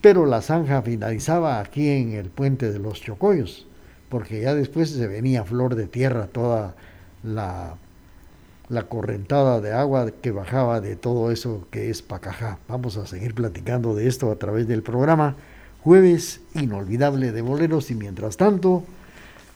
pero 0.00 0.26
la 0.26 0.40
zanja 0.40 0.82
finalizaba 0.82 1.60
aquí 1.60 1.88
en 1.88 2.12
el 2.12 2.30
puente 2.30 2.72
de 2.72 2.78
los 2.78 3.00
Chocoyos, 3.00 3.66
porque 4.08 4.40
ya 4.40 4.54
después 4.54 4.90
se 4.90 5.06
venía 5.06 5.44
flor 5.44 5.74
de 5.74 5.86
tierra 5.86 6.28
toda 6.28 6.74
la, 7.22 7.74
la 8.68 8.84
correntada 8.84 9.60
de 9.60 9.72
agua 9.72 10.10
que 10.22 10.30
bajaba 10.30 10.80
de 10.80 10.96
todo 10.96 11.30
eso 11.30 11.66
que 11.70 11.90
es 11.90 12.00
Pacajá. 12.00 12.58
Vamos 12.68 12.96
a 12.96 13.06
seguir 13.06 13.34
platicando 13.34 13.94
de 13.94 14.06
esto 14.06 14.30
a 14.30 14.36
través 14.36 14.68
del 14.68 14.82
programa 14.82 15.36
Jueves 15.82 16.40
Inolvidable 16.54 17.32
de 17.32 17.42
Boleros 17.42 17.90
y 17.90 17.94
mientras 17.94 18.36
tanto 18.36 18.84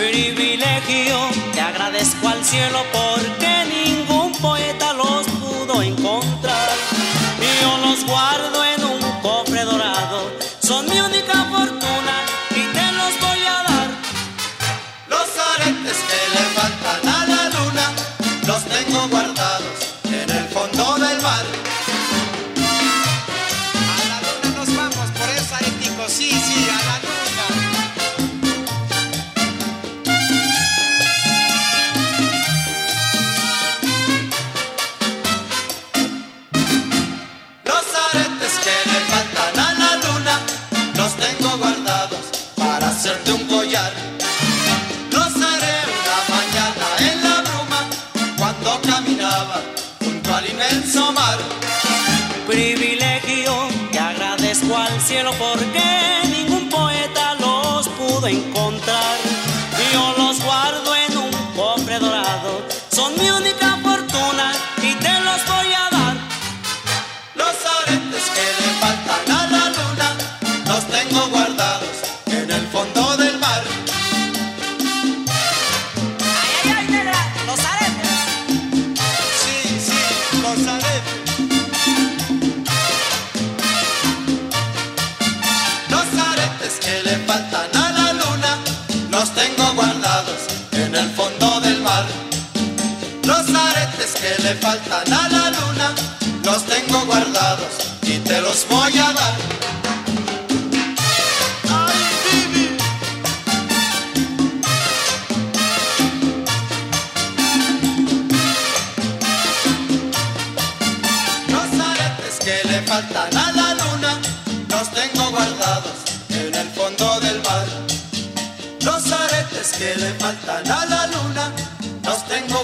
Privilegio, 0.00 1.18
te 1.52 1.60
agradezco 1.60 2.26
al 2.26 2.42
cielo 2.42 2.78
porque 2.90 3.66
ningún 3.68 4.32
poeta 4.40 4.94
los 4.94 5.26
pudo 5.26 5.82
encontrar. 5.82 6.19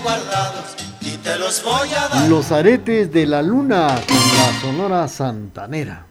Guardados 0.06 0.76
y 1.00 1.16
te 1.16 1.36
los 1.36 1.64
voy 1.64 1.88
a 1.88 2.06
dar. 2.08 2.28
Los 2.28 2.52
aretes 2.52 3.12
de 3.12 3.26
la 3.26 3.42
luna 3.42 3.88
con 4.06 4.16
la 4.16 4.60
Sonora 4.60 5.08
Santanera. 5.08 6.06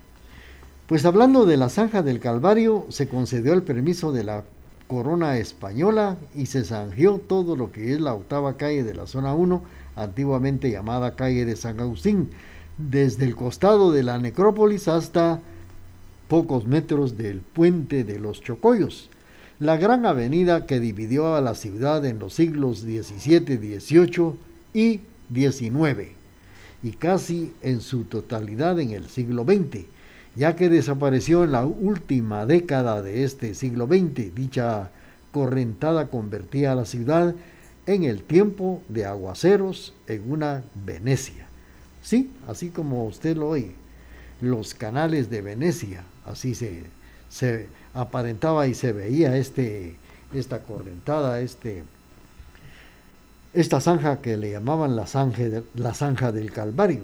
Pues 0.85 1.05
hablando 1.05 1.45
de 1.45 1.55
la 1.55 1.69
zanja 1.69 2.01
del 2.01 2.19
Calvario, 2.19 2.87
se 2.89 3.07
concedió 3.07 3.53
el 3.53 3.63
permiso 3.63 4.11
de 4.11 4.25
la 4.25 4.43
corona 4.87 5.37
española 5.37 6.17
y 6.35 6.47
se 6.47 6.65
zanjeó 6.65 7.19
todo 7.19 7.55
lo 7.55 7.71
que 7.71 7.93
es 7.93 8.01
la 8.01 8.13
octava 8.13 8.57
calle 8.57 8.83
de 8.83 8.95
la 8.95 9.07
zona 9.07 9.33
1, 9.33 9.63
antiguamente 9.95 10.69
llamada 10.69 11.15
calle 11.15 11.45
de 11.45 11.55
San 11.55 11.79
Agustín, 11.79 12.31
desde 12.77 13.23
el 13.23 13.37
costado 13.37 13.93
de 13.93 14.03
la 14.03 14.17
necrópolis 14.17 14.89
hasta 14.89 15.39
pocos 16.27 16.67
metros 16.67 17.17
del 17.17 17.39
puente 17.39 18.03
de 18.03 18.19
los 18.19 18.41
Chocoyos, 18.41 19.09
la 19.59 19.77
gran 19.77 20.05
avenida 20.05 20.65
que 20.65 20.79
dividió 20.79 21.35
a 21.35 21.41
la 21.41 21.55
ciudad 21.55 22.05
en 22.05 22.19
los 22.19 22.33
siglos 22.33 22.81
XVII, 22.81 23.79
XVIII 23.79 24.33
y 24.73 24.99
XIX, 25.33 26.09
y 26.83 26.91
casi 26.91 27.53
en 27.61 27.79
su 27.81 28.03
totalidad 28.03 28.79
en 28.79 28.91
el 28.91 29.07
siglo 29.07 29.45
XX, 29.45 29.85
ya 30.35 30.55
que 30.55 30.69
desapareció 30.69 31.45
en 31.45 31.53
la 31.53 31.65
última 31.65 32.45
década 32.45 33.01
de 33.01 33.23
este 33.23 33.53
siglo 33.55 33.87
XX. 33.87 34.35
Dicha 34.35 34.91
correntada 35.31 36.07
convertía 36.07 36.73
a 36.73 36.75
la 36.75 36.85
ciudad 36.85 37.33
en 37.85 38.03
el 38.03 38.23
tiempo 38.23 38.81
de 38.89 39.05
aguaceros 39.05 39.93
en 40.07 40.29
una 40.29 40.63
Venecia. 40.85 41.47
Sí, 42.03 42.29
así 42.47 42.69
como 42.69 43.05
usted 43.05 43.37
lo 43.37 43.49
oye, 43.49 43.71
los 44.41 44.73
canales 44.73 45.29
de 45.29 45.41
Venecia, 45.41 46.03
así 46.25 46.55
se, 46.55 46.83
se 47.29 47.67
aparentaba 47.95 48.67
y 48.67 48.75
se 48.75 48.91
veía 48.91 49.35
este, 49.37 49.95
esta 50.33 50.59
correntada, 50.59 51.39
este, 51.41 51.83
esta 53.53 53.79
zanja 53.81 54.21
que 54.21 54.37
le 54.37 54.51
llamaban 54.51 54.95
la 54.95 55.07
zanja, 55.07 55.43
la 55.73 55.93
zanja 55.93 56.31
del 56.31 56.51
Calvario, 56.51 57.01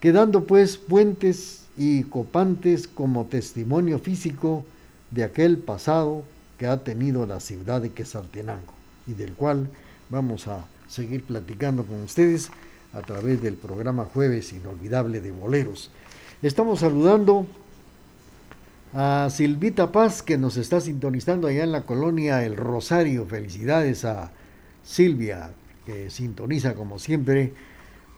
quedando 0.00 0.44
pues 0.44 0.78
puentes 0.78 1.66
y 1.76 2.04
copantes 2.04 2.88
como 2.88 3.26
testimonio 3.26 3.98
físico 3.98 4.64
de 5.10 5.22
aquel 5.22 5.58
pasado 5.58 6.24
que 6.58 6.66
ha 6.66 6.78
tenido 6.78 7.26
la 7.26 7.38
ciudad 7.38 7.82
de 7.82 7.90
Quesaltenango 7.92 8.72
y 9.06 9.12
del 9.12 9.34
cual 9.34 9.68
vamos 10.08 10.48
a 10.48 10.64
seguir 10.88 11.22
platicando 11.24 11.84
con 11.84 12.02
ustedes 12.02 12.50
a 12.94 13.02
través 13.02 13.42
del 13.42 13.54
programa 13.54 14.06
Jueves 14.06 14.52
Inolvidable 14.54 15.20
de 15.20 15.32
Boleros. 15.32 15.90
Estamos 16.40 16.80
saludando 16.80 17.46
a 18.98 19.28
Silvita 19.28 19.92
Paz 19.92 20.22
que 20.22 20.38
nos 20.38 20.56
está 20.56 20.80
sintonizando 20.80 21.48
allá 21.48 21.64
en 21.64 21.72
la 21.72 21.82
colonia 21.82 22.42
El 22.44 22.56
Rosario. 22.56 23.26
Felicidades 23.26 24.06
a 24.06 24.32
Silvia 24.82 25.50
que 25.84 26.08
sintoniza 26.08 26.74
como 26.74 26.98
siempre 26.98 27.52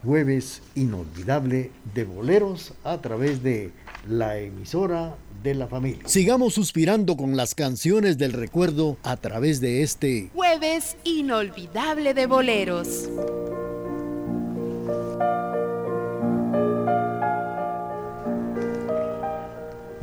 Jueves 0.04 0.62
Inolvidable 0.76 1.72
de 1.94 2.04
Boleros 2.04 2.74
a 2.84 2.98
través 2.98 3.42
de 3.42 3.72
la 4.08 4.38
emisora 4.38 5.16
de 5.42 5.56
la 5.56 5.66
familia. 5.66 6.02
Sigamos 6.06 6.54
suspirando 6.54 7.16
con 7.16 7.36
las 7.36 7.56
canciones 7.56 8.16
del 8.16 8.32
recuerdo 8.32 8.98
a 9.02 9.16
través 9.16 9.60
de 9.60 9.82
este 9.82 10.30
Jueves 10.32 10.96
Inolvidable 11.02 12.14
de 12.14 12.26
Boleros. 12.26 13.08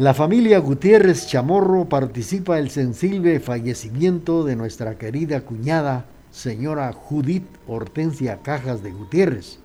La 0.05 0.13
familia 0.13 0.59
Gutiérrez 0.59 1.25
Chamorro 1.25 1.89
participa 1.89 2.59
el 2.59 2.69
sensible 2.69 3.39
fallecimiento 3.39 4.43
de 4.43 4.55
nuestra 4.55 4.99
querida 4.99 5.41
cuñada, 5.41 6.05
señora 6.29 6.93
Judith 6.93 7.47
Hortensia 7.65 8.37
Cajas 8.43 8.83
de 8.83 8.91
Gutiérrez. 8.91 9.57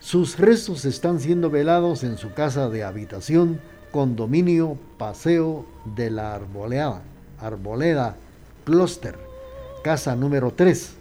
Sus 0.00 0.38
restos 0.38 0.86
están 0.86 1.20
siendo 1.20 1.50
velados 1.50 2.04
en 2.04 2.16
su 2.16 2.32
casa 2.32 2.70
de 2.70 2.84
habitación, 2.84 3.60
condominio 3.90 4.78
Paseo 4.96 5.66
de 5.94 6.08
la 6.08 6.34
Arboleda, 6.34 7.02
Arboleda 7.38 8.16
Cluster, 8.64 9.18
casa 9.84 10.16
número 10.16 10.54
3. 10.56 10.92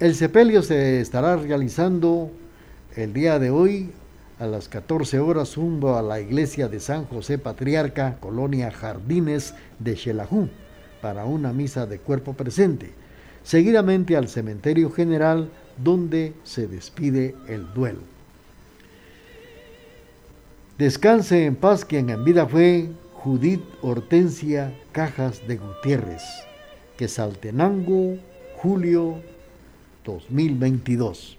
El 0.00 0.14
sepelio 0.14 0.62
se 0.62 1.02
estará 1.02 1.36
realizando 1.36 2.30
el 2.96 3.12
día 3.12 3.38
de 3.38 3.50
hoy 3.50 3.90
a 4.38 4.46
las 4.46 4.68
14 4.68 5.18
horas 5.18 5.56
rumbo 5.56 5.96
a 5.96 6.02
la 6.02 6.20
iglesia 6.20 6.68
de 6.68 6.80
San 6.80 7.04
José 7.06 7.38
Patriarca, 7.38 8.18
Colonia 8.20 8.70
Jardines 8.70 9.54
de 9.78 9.96
Xelajú, 9.96 10.48
para 11.02 11.24
una 11.24 11.52
misa 11.52 11.86
de 11.86 11.98
cuerpo 11.98 12.34
presente. 12.34 12.92
Seguidamente 13.42 14.16
al 14.16 14.28
cementerio 14.28 14.90
general 14.90 15.50
donde 15.82 16.34
se 16.44 16.66
despide 16.66 17.34
el 17.48 17.72
duelo. 17.72 18.00
Descanse 20.76 21.44
en 21.44 21.56
paz 21.56 21.84
quien 21.84 22.10
en 22.10 22.24
vida 22.24 22.46
fue 22.46 22.88
Judith 23.14 23.62
Hortensia 23.82 24.72
Cajas 24.92 25.46
de 25.48 25.56
Gutiérrez, 25.56 26.22
que 26.96 27.08
Saltenango, 27.08 28.16
julio 28.56 29.16
2022. 30.04 31.37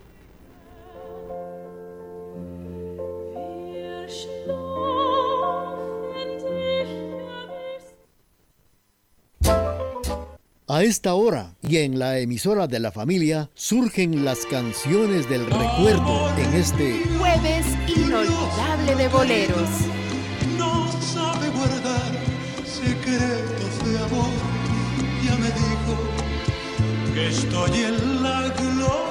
A 10.72 10.84
esta 10.84 11.16
hora 11.16 11.56
y 11.64 11.78
en 11.78 11.98
la 11.98 12.20
emisora 12.20 12.68
de 12.68 12.80
la 12.80 12.92
familia 12.92 13.50
surgen 13.56 14.24
las 14.24 14.46
canciones 14.46 15.28
del 15.28 15.48
recuerdo 15.48 16.30
en 16.38 16.54
este 16.54 17.04
jueves 17.18 17.66
inolvidable 17.88 18.96
de 18.96 19.08
boleros. 19.08 19.70
No 20.60 20.88
sabe 21.02 21.50
guardar 21.50 22.12
secretos 22.66 23.92
de 23.92 23.98
amor. 23.98 24.30
Ya 25.26 25.38
me 25.38 25.48
dijo 25.48 27.16
que 27.16 27.30
estoy 27.30 27.86
en 27.86 28.22
la 28.22 28.50
gloria 28.50 29.09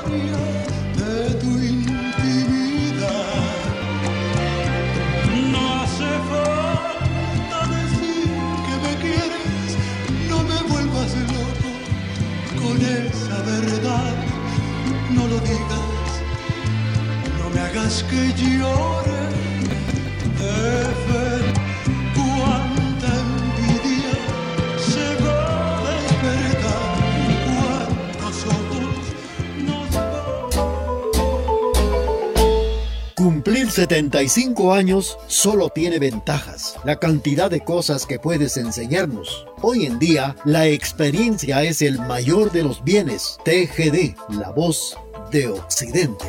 75 33.78 34.74
años 34.74 35.16
solo 35.28 35.68
tiene 35.68 36.00
ventajas, 36.00 36.74
la 36.84 36.98
cantidad 36.98 37.48
de 37.48 37.60
cosas 37.60 38.06
que 38.06 38.18
puedes 38.18 38.56
enseñarnos. 38.56 39.46
Hoy 39.62 39.86
en 39.86 40.00
día, 40.00 40.34
la 40.44 40.66
experiencia 40.66 41.62
es 41.62 41.80
el 41.82 42.00
mayor 42.00 42.50
de 42.50 42.64
los 42.64 42.82
bienes. 42.82 43.38
TGD, 43.44 44.16
la 44.30 44.50
voz 44.50 44.98
de 45.30 45.46
Occidente. 45.46 46.26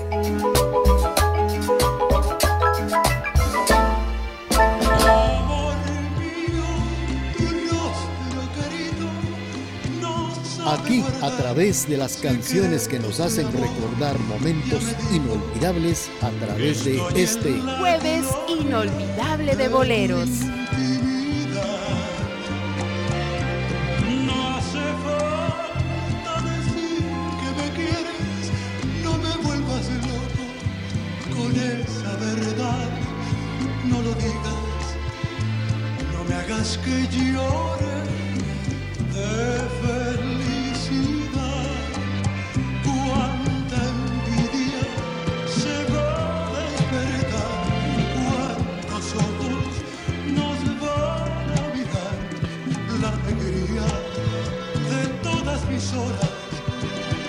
A 11.22 11.32
través 11.38 11.88
de 11.88 11.98
las 11.98 12.18
canciones 12.18 12.88
que 12.88 13.00
nos 13.00 13.20
hacen 13.20 13.48
recordar 13.52 14.18
momentos 14.20 14.84
inolvidables, 15.12 16.10
a 16.22 16.30
través 16.46 16.86
de 16.86 17.02
este 17.16 17.60
Jueves 17.80 18.26
Inolvidable 18.48 19.56
de 19.56 19.68
Boleros. 19.68 20.30
No 24.26 24.56
hace 24.56 24.86
falta 25.04 26.42
decir 26.50 27.04
que 27.40 27.50
me 27.62 27.68
quieres, 27.76 28.52
no 29.04 29.18
me 29.18 29.38
vuelvas 29.44 29.90
loco 30.08 30.46
con 31.38 31.52
esa 31.56 32.16
verdad. 32.18 32.90
No 33.86 34.02
lo 34.02 34.14
digas, 34.16 34.86
no 36.14 36.24
me 36.28 36.36
hagas 36.36 36.78
que 36.80 37.08
llore 37.12 38.19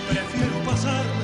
Prefiero 0.08 0.62
pasarlas 0.66 1.19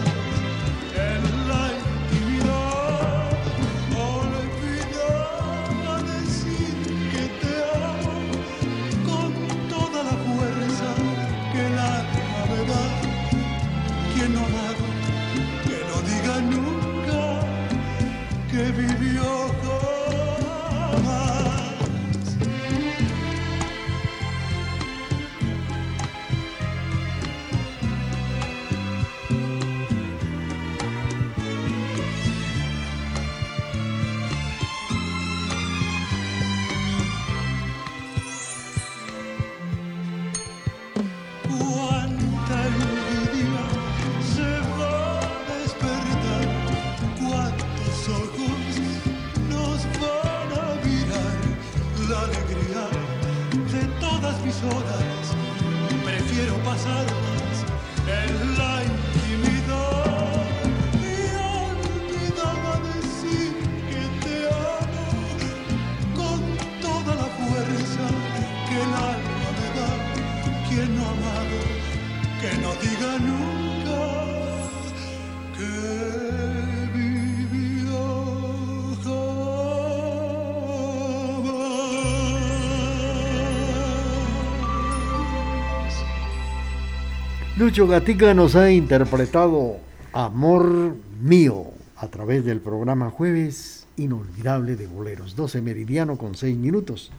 Lucho 87.67 87.89
Gatica 87.89 88.33
nos 88.33 88.55
ha 88.55 88.71
interpretado 88.71 89.79
Amor 90.13 90.95
Mío 91.21 91.65
a 91.97 92.07
través 92.07 92.45
del 92.45 92.61
programa 92.61 93.11
Jueves 93.11 93.89
Inolvidable 93.97 94.77
de 94.77 94.87
Boleros, 94.87 95.35
12 95.35 95.63
meridiano 95.63 96.17
con 96.17 96.37
6 96.37 96.57
minutos. 96.57 97.11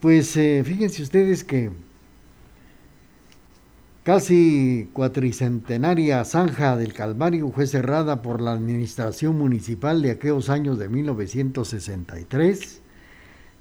Pues 0.00 0.36
eh, 0.36 0.64
fíjense 0.66 1.04
ustedes 1.04 1.44
que 1.44 1.70
casi 4.02 4.90
cuatricentenaria 4.92 6.24
zanja 6.24 6.76
del 6.76 6.92
Calvario 6.92 7.48
fue 7.52 7.68
cerrada 7.68 8.22
por 8.22 8.40
la 8.40 8.50
administración 8.50 9.38
municipal 9.38 10.02
de 10.02 10.10
aquellos 10.10 10.50
años 10.50 10.80
de 10.80 10.88
1963, 10.88 12.80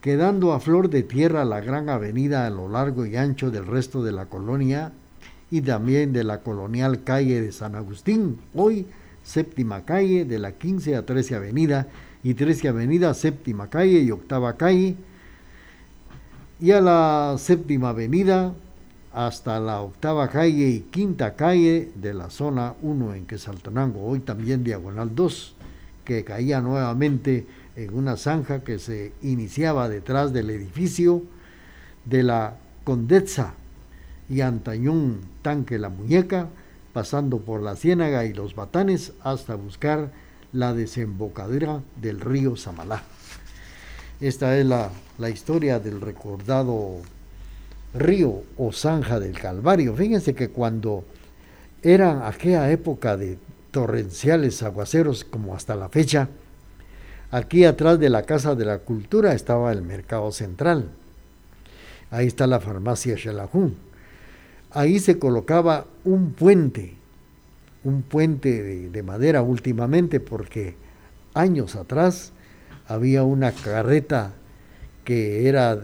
quedando 0.02 0.54
a 0.54 0.60
flor 0.60 0.90
de 0.90 1.04
tierra 1.04 1.46
la 1.46 1.62
gran 1.62 1.88
avenida 1.88 2.48
a 2.48 2.50
lo 2.50 2.68
largo 2.68 3.06
y 3.06 3.16
ancho 3.16 3.52
del 3.52 3.68
resto 3.68 4.02
de 4.02 4.12
la 4.12 4.26
colonia 4.26 4.94
y 5.52 5.62
también 5.62 6.14
de 6.14 6.24
la 6.24 6.40
colonial 6.40 7.04
calle 7.04 7.42
de 7.42 7.52
San 7.52 7.76
Agustín, 7.76 8.40
hoy 8.56 8.88
séptima 9.22 9.84
calle 9.84 10.24
de 10.24 10.40
la 10.40 10.54
15 10.54 10.96
a 10.96 11.06
13 11.06 11.36
avenida 11.36 11.88
y 12.24 12.34
13 12.34 12.70
avenida, 12.70 13.14
séptima 13.14 13.70
calle 13.70 14.00
y 14.00 14.12
octava 14.12 14.56
calle, 14.56 14.96
y 16.60 16.72
a 16.72 16.80
la 16.80 17.36
séptima 17.38 17.90
avenida 17.90 18.54
hasta 19.14 19.60
la 19.60 19.82
octava 19.82 20.30
calle 20.30 20.70
y 20.70 20.80
quinta 20.80 21.36
calle 21.36 21.92
de 21.96 22.14
la 22.14 22.30
zona 22.30 22.76
1 22.82 23.16
en 23.16 23.26
Quesaltenango, 23.26 24.06
hoy 24.06 24.20
también 24.20 24.64
diagonal 24.64 25.14
2, 25.14 25.56
que 26.06 26.24
caía 26.24 26.62
nuevamente 26.62 27.46
en 27.76 27.94
una 27.94 28.16
zanja 28.16 28.64
que 28.64 28.80
se 28.80 29.12
iniciaba 29.22 29.90
detrás 29.90 30.32
del 30.32 30.50
edificio 30.50 31.24
de 32.06 32.24
la 32.24 32.56
Condesa 32.86 33.56
y 34.32 34.40
Antañón 34.40 35.20
Tanque 35.42 35.78
La 35.78 35.90
Muñeca, 35.90 36.48
pasando 36.94 37.40
por 37.40 37.62
la 37.62 37.76
Ciénaga 37.76 38.24
y 38.24 38.34
los 38.34 38.56
Batanes 38.56 39.12
hasta 39.24 39.56
buscar 39.56 40.12
la 40.54 40.74
desembocadura 40.74 41.82
del 42.02 42.22
río 42.22 42.56
Samalá. 42.56 43.04
Esta 44.22 44.58
es 44.58 44.66
la, 44.66 44.90
la 45.18 45.30
historia 45.30 45.80
del 45.80 46.00
recordado 46.00 47.02
río 47.94 48.44
o 48.58 48.72
zanja 48.72 49.20
del 49.20 49.38
Calvario. 49.38 49.96
Fíjense 49.96 50.34
que 50.34 50.50
cuando 50.50 51.04
era 51.84 52.26
aquella 52.26 52.72
época 52.72 53.18
de 53.18 53.38
torrenciales 53.72 54.64
aguaceros 54.64 55.26
como 55.26 55.56
hasta 55.56 55.76
la 55.76 55.90
fecha, 55.90 56.30
aquí 57.32 57.66
atrás 57.66 58.00
de 58.00 58.10
la 58.10 58.24
Casa 58.24 58.56
de 58.56 58.64
la 58.64 58.80
Cultura 58.80 59.34
estaba 59.34 59.74
el 59.74 59.82
Mercado 59.82 60.32
Central. 60.32 60.90
Ahí 62.12 62.28
está 62.28 62.48
la 62.48 62.62
farmacia 62.62 63.18
Xelajú. 63.18 63.74
Ahí 64.74 65.00
se 65.00 65.20
colocaba 65.20 65.86
un 66.04 66.32
puente, 66.32 66.96
un 67.84 68.02
puente 68.04 68.64
de, 68.64 68.90
de 68.90 69.04
madera 69.04 69.42
últimamente 69.42 70.20
porque 70.20 70.76
años 71.34 71.76
atrás 71.76 72.32
había 72.88 73.24
una 73.24 73.52
carreta 73.52 74.34
que 75.04 75.48
era 75.48 75.80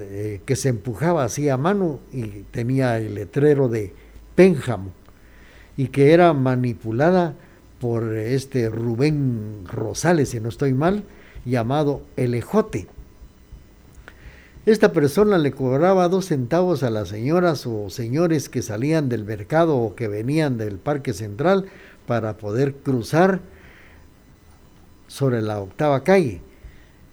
que 0.45 0.55
se 0.55 0.69
empujaba 0.69 1.23
así 1.23 1.49
a 1.49 1.57
mano 1.57 1.99
y 2.11 2.43
tenía 2.51 2.97
el 2.97 3.15
letrero 3.15 3.67
de 3.67 3.93
Pénjamo 4.35 4.91
y 5.75 5.87
que 5.87 6.13
era 6.13 6.33
manipulada 6.33 7.33
por 7.79 8.15
este 8.15 8.69
Rubén 8.69 9.63
Rosales, 9.65 10.29
si 10.29 10.39
no 10.39 10.49
estoy 10.49 10.73
mal, 10.73 11.03
llamado 11.45 12.01
El 12.15 12.33
Ejote. 12.33 12.87
Esta 14.67 14.91
persona 14.91 15.37
le 15.37 15.53
cobraba 15.53 16.09
dos 16.09 16.25
centavos 16.25 16.83
a 16.83 16.89
las 16.89 17.07
señoras 17.07 17.65
o 17.65 17.89
señores 17.89 18.49
que 18.49 18.61
salían 18.61 19.07
del 19.07 19.23
mercado 19.23 19.77
o 19.77 19.95
que 19.95 20.09
venían 20.09 20.57
del 20.57 20.77
Parque 20.77 21.13
Central 21.13 21.67
para 22.05 22.35
poder 22.37 22.75
cruzar 22.75 23.39
sobre 25.07 25.41
la 25.41 25.61
octava 25.61 26.03
calle 26.03 26.41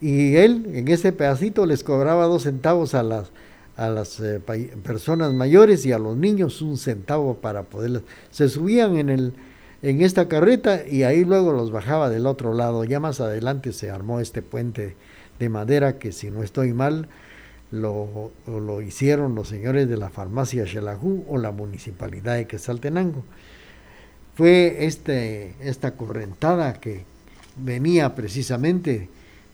y 0.01 0.35
él 0.35 0.67
en 0.75 0.89
ese 0.89 1.13
pedacito 1.13 1.65
les 1.65 1.85
cobraba 1.85 2.25
dos 2.25 2.43
centavos 2.43 2.93
a 2.93 3.05
las, 3.05 3.31
a 3.77 3.89
las 3.89 4.19
eh, 4.19 4.41
personas 4.83 5.33
mayores 5.33 5.87
y 5.87 5.93
a 5.93 6.01
los 6.01 6.17
niños 6.17 6.61
un 6.61 6.77
centavo 6.77 7.37
para 7.37 7.63
poder... 7.63 8.03
Se 8.33 8.49
subían 8.49 8.97
en, 8.97 9.11
el, 9.11 9.33
en 9.81 10.03
esta 10.03 10.27
carreta 10.27 10.85
y 10.89 11.05
ahí 11.05 11.25
luego 11.25 11.53
los 11.53 11.71
bajaba 11.71 12.11
del 12.11 12.27
otro 12.27 12.53
lado. 12.53 12.83
Ya 12.83 12.99
más 12.99 13.21
adelante 13.21 13.73
se 13.73 13.93
armó 13.93 14.19
este 14.19 14.43
puente 14.43 14.97
de 15.39 15.49
madera 15.49 16.01
que 16.01 16.11
si 16.11 16.33
no 16.33 16.43
estoy 16.43 16.73
mal 16.73 17.09
lo, 17.71 18.33
lo 18.47 18.83
hicieron 18.83 19.35
los 19.35 19.49
señores 19.49 19.89
de 19.89 19.97
la 19.97 20.11
farmacia 20.11 20.67
Xelajú 20.67 21.25
o 21.29 21.39
la 21.39 21.51
municipalidad 21.51 22.37
de 22.37 22.47
Quesaltenango. 22.47 23.25
Fue 24.37 24.85
este, 24.87 25.55
esta 25.61 25.93
correntada 25.97 26.75
que 26.75 27.05
venía 27.57 28.15
precisamente 28.15 29.09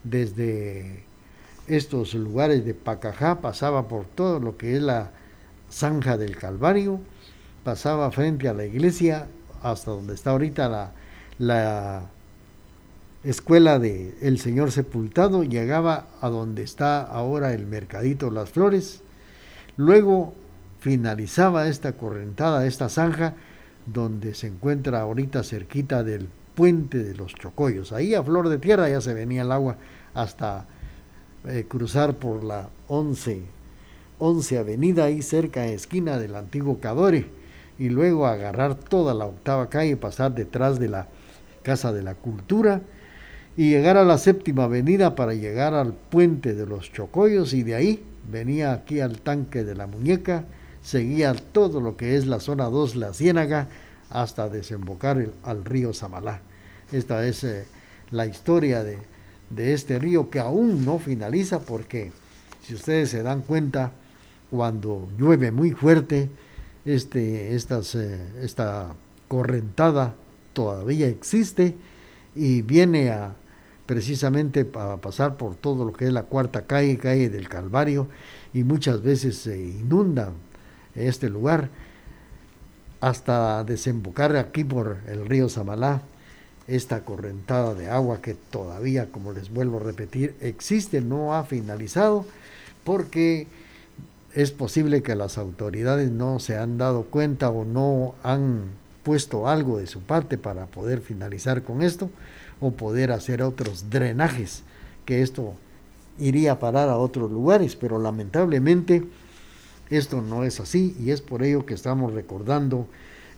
desde 0.05 1.05
estos 1.67 2.15
lugares 2.15 2.65
de 2.65 2.75
Pacajá, 2.75 3.41
pasaba 3.41 3.89
por 3.89 4.05
todo 4.07 4.41
lo 4.41 4.57
que 4.57 4.77
es 4.77 4.83
la 4.83 5.11
zanja 5.71 6.17
del 6.17 6.37
Calvario, 6.37 7.01
pasaba 7.65 8.11
frente 8.11 8.49
a 8.49 8.55
la 8.55 8.65
iglesia 8.65 9.29
hasta 9.63 9.91
donde 9.91 10.15
está 10.15 10.31
ahorita 10.31 10.69
la, 10.69 10.93
la 11.39 12.11
escuela 13.23 13.79
de 13.79 14.15
El 14.23 14.39
Señor 14.39 14.73
Sepultado, 14.73 15.45
llegaba 15.45 16.07
a 16.21 16.29
donde 16.31 16.63
está 16.63 17.03
ahora 17.03 17.53
el 17.53 17.67
Mercadito 17.67 18.31
Las 18.31 18.51
Flores, 18.51 19.03
luego 19.77 20.35
finalizaba 20.79 21.69
esta 21.69 21.93
correntada, 21.93 22.67
esta 22.67 22.89
zanja, 22.89 23.35
donde 23.87 24.35
se 24.35 24.47
encuentra 24.47 25.01
ahorita 25.01 25.43
cerquita 25.43 26.03
del 26.03 26.29
puente 26.55 26.99
de 26.99 27.15
los 27.15 27.35
Chocollos. 27.35 27.93
Ahí 27.93 28.15
a 28.15 28.23
flor 28.23 28.49
de 28.49 28.59
tierra 28.59 28.89
ya 28.89 29.01
se 29.01 29.15
venía 29.15 29.43
el 29.43 29.53
agua 29.53 29.77
hasta 30.15 30.67
eh, 31.47 31.67
cruzar 31.69 32.15
por 32.15 32.45
la 32.45 32.71
11, 32.89 33.43
11 34.19 34.59
avenida 34.59 35.05
ahí 35.05 35.23
cerca 35.23 35.67
esquina 35.67 36.19
del 36.19 36.37
antiguo 36.37 36.81
Cadore 36.81 37.27
y 37.79 37.89
luego 37.89 38.27
agarrar 38.27 38.75
toda 38.75 39.15
la 39.15 39.27
octava 39.27 39.69
calle, 39.69 39.97
pasar 39.97 40.35
detrás 40.35 40.79
de 40.79 40.89
la 40.89 41.09
Casa 41.63 41.93
de 41.93 42.03
la 42.03 42.15
Cultura 42.15 42.83
y 43.57 43.71
llegar 43.71 43.97
a 43.97 44.05
la 44.05 44.19
séptima 44.19 44.65
avenida 44.65 45.15
para 45.15 45.35
llegar 45.35 45.75
al 45.75 45.93
puente 45.93 46.55
de 46.55 46.67
los 46.67 46.93
Chocollos 46.93 47.53
y 47.53 47.63
de 47.63 47.75
ahí 47.75 48.05
venía 48.31 48.73
aquí 48.73 49.01
al 49.01 49.21
tanque 49.21 49.65
de 49.65 49.75
la 49.75 49.87
muñeca, 49.87 50.45
seguía 50.83 51.35
todo 51.35 51.81
lo 51.81 51.97
que 51.97 52.17
es 52.17 52.27
la 52.27 52.41
zona 52.41 52.67
2, 52.67 52.97
la 52.97 53.13
Ciénaga, 53.13 53.69
hasta 54.09 54.49
desembocar 54.49 55.29
al 55.43 55.65
río 55.65 55.93
Samalá. 55.93 56.41
Esta 56.91 57.27
es 57.27 57.45
eh, 57.45 57.65
la 58.11 58.27
historia 58.27 58.83
de, 58.83 58.99
de 59.51 59.73
este 59.73 59.99
río 59.99 60.31
que 60.31 60.41
aún 60.41 60.85
no 60.85 60.99
finaliza 60.99 61.61
porque 61.61 62.13
si 62.63 62.75
ustedes 62.75 63.11
se 63.11 63.23
dan 63.23 63.43
cuenta, 63.43 63.93
cuando 64.51 65.09
llueve 65.17 65.53
muy 65.53 65.71
fuerte, 65.71 66.29
este, 66.85 67.55
estas, 67.55 67.95
eh, 67.95 68.19
esta 68.43 68.95
correntada 69.29 70.15
todavía 70.53 71.07
existe 71.07 71.77
y 72.35 72.63
viene 72.63 73.11
a 73.11 73.35
precisamente 73.87 74.71
a 74.75 74.99
pasar 74.99 75.37
por 75.37 75.57
todo 75.57 75.85
lo 75.85 75.93
que 75.93 76.07
es 76.07 76.13
la 76.13 76.23
cuarta 76.23 76.63
calle, 76.63 76.97
calle 76.97 77.29
del 77.29 77.49
Calvario, 77.49 78.07
y 78.55 78.63
muchas 78.63 79.03
veces 79.03 79.37
se 79.37 79.59
inunda 79.59 80.33
este 80.95 81.29
lugar 81.29 81.71
hasta 83.01 83.65
desembocar 83.65 84.37
aquí 84.37 84.63
por 84.63 84.99
el 85.09 85.27
río 85.27 85.49
Samalá 85.49 86.03
esta 86.69 87.05
correntada 87.05 87.75
de 87.75 87.91
agua 87.91 88.23
que 88.23 88.35
todavía, 88.35 89.11
como 89.11 89.33
les 89.33 89.53
vuelvo 89.53 89.79
a 89.79 89.83
repetir, 89.83 90.37
existe, 90.41 91.01
no 91.01 91.35
ha 91.35 91.43
finalizado, 91.43 92.25
porque 92.85 93.49
es 94.35 94.53
posible 94.53 95.03
que 95.03 95.17
las 95.17 95.37
autoridades 95.37 96.13
no 96.13 96.39
se 96.39 96.57
han 96.57 96.79
dado 96.79 97.03
cuenta 97.07 97.51
o 97.51 97.65
no 97.65 98.15
han 98.23 98.67
puesto 99.03 99.49
algo 99.49 99.79
de 99.79 99.87
su 99.87 100.01
parte 100.01 100.39
para 100.39 100.67
poder 100.67 101.01
finalizar 101.01 101.63
con 101.63 101.83
esto 101.83 102.11
o 102.61 102.73
poder 102.73 103.13
hacer 103.13 103.43
otros 103.43 103.91
drenajes, 103.91 104.63
que 105.05 105.23
esto 105.23 105.55
iría 106.19 106.53
a 106.53 106.59
parar 106.59 106.89
a 106.89 106.99
otros 106.99 107.31
lugares, 107.31 107.77
pero 107.77 107.99
lamentablemente 107.99 109.05
Esto 109.91 110.23
no 110.23 110.45
es 110.45 110.61
así 110.61 110.97
y 111.01 111.11
es 111.11 111.21
por 111.21 111.43
ello 111.43 111.67
que 111.67 111.75
estamos 111.75 112.15
recordando 112.15 112.87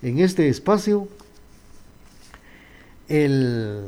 en 0.02 0.18
este 0.18 0.48
espacio 0.48 1.08
el, 3.08 3.84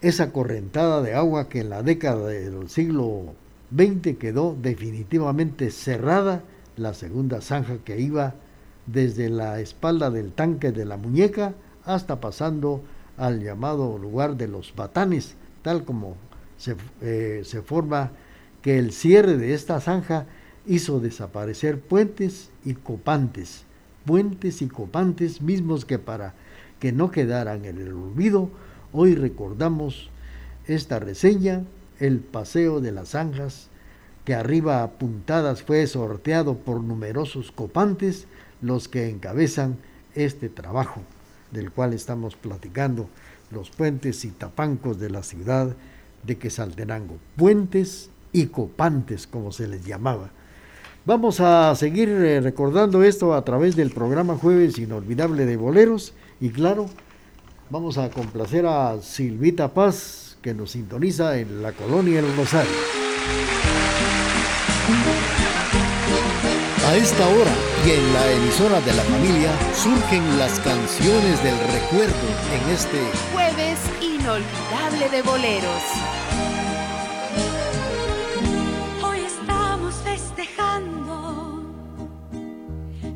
esa 0.00 0.32
correntada 0.32 1.02
de 1.02 1.14
agua 1.14 1.48
que 1.48 1.60
en 1.60 1.70
la 1.70 1.82
década 1.82 2.28
del 2.28 2.70
siglo 2.70 3.34
XX 3.76 4.16
quedó 4.16 4.56
definitivamente 4.60 5.72
cerrada, 5.72 6.44
la 6.76 6.94
segunda 6.94 7.40
zanja 7.40 7.78
que 7.84 8.00
iba 8.00 8.36
desde 8.92 9.28
la 9.28 9.60
espalda 9.60 10.10
del 10.10 10.32
tanque 10.32 10.72
de 10.72 10.84
la 10.84 10.96
muñeca 10.96 11.54
hasta 11.84 12.20
pasando 12.20 12.82
al 13.16 13.42
llamado 13.42 13.98
lugar 13.98 14.36
de 14.36 14.48
los 14.48 14.74
batanes, 14.74 15.34
tal 15.62 15.84
como 15.84 16.16
se, 16.56 16.76
eh, 17.02 17.42
se 17.44 17.62
forma 17.62 18.12
que 18.62 18.78
el 18.78 18.92
cierre 18.92 19.36
de 19.36 19.54
esta 19.54 19.80
zanja 19.80 20.26
hizo 20.66 21.00
desaparecer 21.00 21.80
puentes 21.80 22.50
y 22.64 22.74
copantes, 22.74 23.64
puentes 24.04 24.62
y 24.62 24.68
copantes 24.68 25.40
mismos 25.42 25.84
que 25.84 25.98
para 25.98 26.34
que 26.78 26.92
no 26.92 27.10
quedaran 27.10 27.64
en 27.64 27.78
el 27.78 27.92
olvido, 27.92 28.50
hoy 28.92 29.14
recordamos 29.14 30.10
esta 30.66 30.98
reseña, 30.98 31.64
el 31.98 32.20
paseo 32.20 32.80
de 32.80 32.92
las 32.92 33.10
zanjas, 33.10 33.68
que 34.24 34.34
arriba 34.34 34.82
apuntadas 34.82 35.62
fue 35.62 35.86
sorteado 35.86 36.58
por 36.58 36.82
numerosos 36.82 37.50
copantes, 37.50 38.26
los 38.60 38.88
que 38.88 39.08
encabezan 39.08 39.76
este 40.14 40.48
trabajo 40.48 41.02
del 41.50 41.70
cual 41.70 41.92
estamos 41.92 42.36
platicando, 42.36 43.08
los 43.50 43.70
puentes 43.70 44.24
y 44.24 44.30
tapancos 44.30 44.98
de 44.98 45.10
la 45.10 45.22
ciudad 45.22 45.74
de 46.24 46.36
Quesaltenango, 46.36 47.16
puentes 47.36 48.10
y 48.32 48.46
copantes 48.46 49.26
como 49.26 49.52
se 49.52 49.68
les 49.68 49.84
llamaba. 49.84 50.30
Vamos 51.06 51.40
a 51.40 51.74
seguir 51.74 52.08
eh, 52.10 52.40
recordando 52.40 53.02
esto 53.02 53.34
a 53.34 53.44
través 53.44 53.76
del 53.76 53.90
programa 53.90 54.36
Jueves 54.36 54.78
Inolvidable 54.78 55.46
de 55.46 55.56
Boleros 55.56 56.12
y 56.38 56.50
claro, 56.50 56.86
vamos 57.70 57.96
a 57.96 58.10
complacer 58.10 58.66
a 58.66 59.00
Silvita 59.00 59.72
Paz 59.72 60.36
que 60.42 60.52
nos 60.52 60.72
sintoniza 60.72 61.38
en 61.38 61.62
la 61.62 61.72
colonia 61.72 62.20
El 62.20 62.36
Rosario. 62.36 62.70
A 66.86 66.96
esta 66.96 67.28
hora 67.28 67.67
y 67.88 67.90
en 67.90 68.12
la 68.12 68.32
emisora 68.32 68.80
de 68.82 68.92
la 68.92 69.02
familia 69.02 69.50
surgen 69.74 70.38
las 70.38 70.60
canciones 70.60 71.42
del 71.42 71.58
recuerdo 71.72 72.28
en 72.52 72.70
este 72.70 72.98
Jueves 73.32 73.78
Inolvidable 74.02 75.08
de 75.10 75.22
Boleros. 75.22 75.82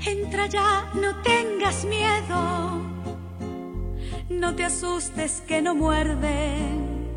Entra 0.04 0.46
ya, 0.46 0.90
no 0.94 1.22
tengas 1.22 1.84
miedo. 1.84 2.82
No 4.30 4.54
te 4.56 4.64
asustes 4.64 5.42
que 5.46 5.62
no 5.62 5.74
muerden. 5.74 7.08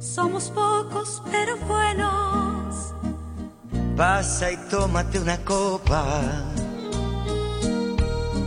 Somos 0.00 0.50
pocos 0.50 1.22
pero 1.30 1.56
buenos. 1.58 2.53
Pasa 3.96 4.52
y 4.52 4.56
tómate 4.70 5.18
una 5.18 5.38
copa. 5.38 6.04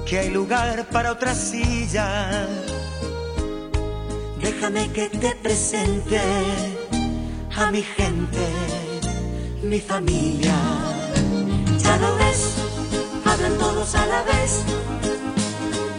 Que 0.06 0.20
hay 0.20 0.30
lugar 0.30 0.86
para 0.90 1.12
otra 1.12 1.34
silla. 1.36 2.48
Déjame 4.42 4.92
que 4.92 5.10
te 5.10 5.36
presente 5.36 6.22
a 7.56 7.72
mi 7.72 7.82
gente, 7.82 8.48
mi 9.64 9.80
familia. 9.80 10.56
Ya 11.84 11.98
lo 11.98 12.16
ves 12.18 12.68
hablan 13.38 13.58
todos 13.58 13.96
a 13.96 14.06
la 14.06 14.24
vez 14.24 14.64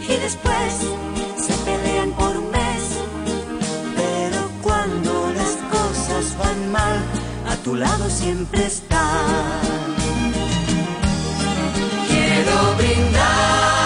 y 0.01 0.15
después 0.25 0.71
se 1.37 1.53
pelean 1.65 2.11
por 2.11 2.35
un 2.35 2.51
mes. 2.51 2.83
Pero 3.95 4.39
cuando 4.61 5.31
las 5.33 5.53
cosas 5.75 6.37
van 6.37 6.71
mal, 6.71 6.88
tu 7.69 7.75
lado 7.75 8.09
siempre 8.09 8.65
está. 8.65 9.03
Quiero 12.07 12.75
brindar. 12.77 13.78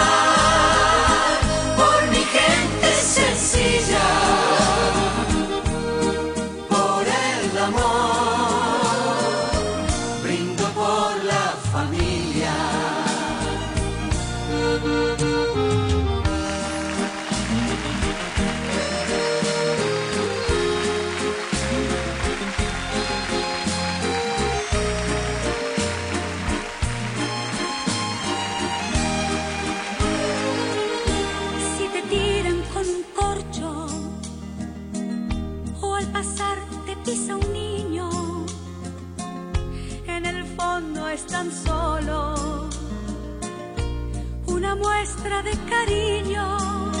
De 45.24 45.56
cariño. 45.70 46.92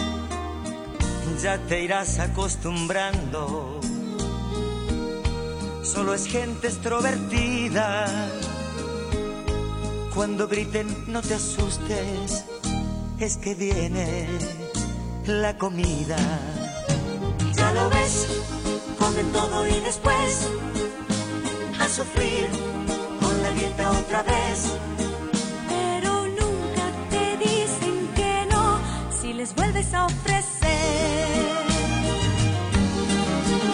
Ya 1.42 1.58
te 1.58 1.82
irás 1.82 2.18
acostumbrando. 2.18 3.80
Solo 5.82 6.14
es 6.14 6.26
gente 6.26 6.68
extrovertida. 6.68 8.06
Cuando 10.14 10.48
griten, 10.48 11.04
no 11.06 11.20
te 11.20 11.34
asustes. 11.34 12.44
Es 13.20 13.36
que 13.36 13.54
viene 13.54 14.26
la 15.26 15.58
comida. 15.58 16.16
Ya 17.54 17.72
lo 17.72 17.90
ves, 17.90 18.26
comen 18.98 19.30
todo 19.32 19.68
y 19.68 19.80
después 19.80 20.48
a 21.78 21.88
sufrir 21.88 22.48
con 23.20 23.42
la 23.42 23.50
dieta 23.50 23.90
otra 23.90 24.22
vez 24.22 24.93
les 29.44 29.54
vuelves 29.56 29.92
a 29.92 30.06
ofrecer. 30.06 30.70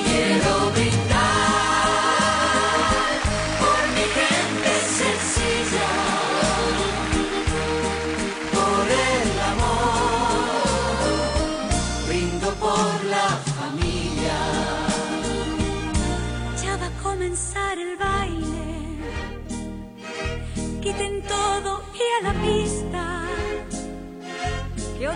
Quiero 0.04 0.70
brindar 0.74 1.09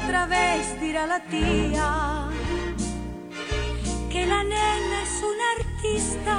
otra 0.05 0.27
vez 0.27 0.81
dirá 0.81 1.07
la 1.07 1.21
tía 1.25 2.29
que 4.11 4.27
la 4.27 4.43
nena 4.43 5.03
es 5.03 5.23
una 5.33 5.47
artista. 5.59 6.37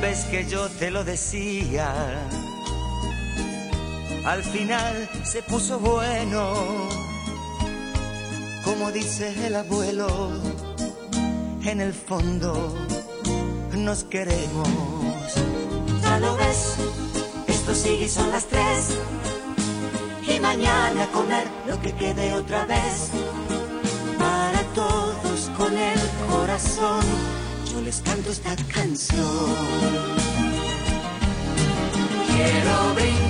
Ves 0.00 0.24
que 0.30 0.46
yo 0.46 0.68
te 0.68 0.90
lo 0.90 1.04
decía, 1.04 1.92
al 4.24 4.42
final 4.42 5.08
se 5.24 5.42
puso 5.42 5.78
bueno, 5.78 6.88
como 8.64 8.92
dice 8.92 9.46
el 9.46 9.56
abuelo, 9.56 10.30
en 11.64 11.80
el 11.80 11.92
fondo 11.92 12.74
nos 13.76 14.04
queremos. 14.04 14.68
Ya 16.02 16.18
lo 16.18 16.36
ves, 16.36 16.76
esto 17.46 17.74
sigue 17.74 18.04
y 18.04 18.08
son 18.08 18.30
las 18.30 18.46
tres 18.46 18.96
mañana 20.50 21.06
comer 21.12 21.46
lo 21.68 21.80
que 21.80 21.92
quede 21.92 22.34
otra 22.34 22.64
vez. 22.66 23.10
Para 24.18 24.60
todos 24.74 25.40
con 25.56 25.72
el 25.76 26.00
corazón, 26.28 27.04
yo 27.70 27.80
les 27.82 28.00
canto 28.00 28.30
esta 28.30 28.56
canción. 28.74 29.54
Quiero 32.26 32.94
brindar. 32.96 33.29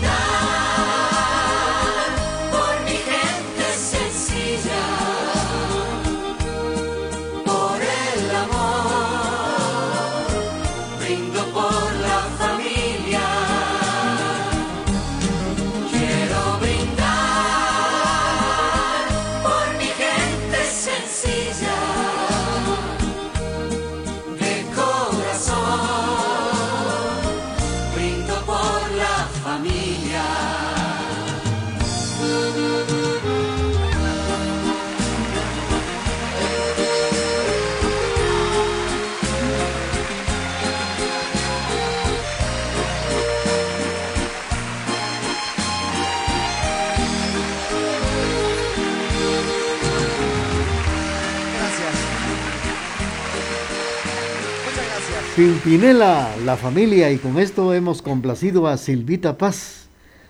Pimpinela, 55.40 56.36
la 56.44 56.54
familia, 56.54 57.10
y 57.10 57.16
con 57.16 57.38
esto 57.38 57.72
hemos 57.72 58.02
complacido 58.02 58.66
a 58.66 58.76
Silvita 58.76 59.38
Paz. 59.38 59.86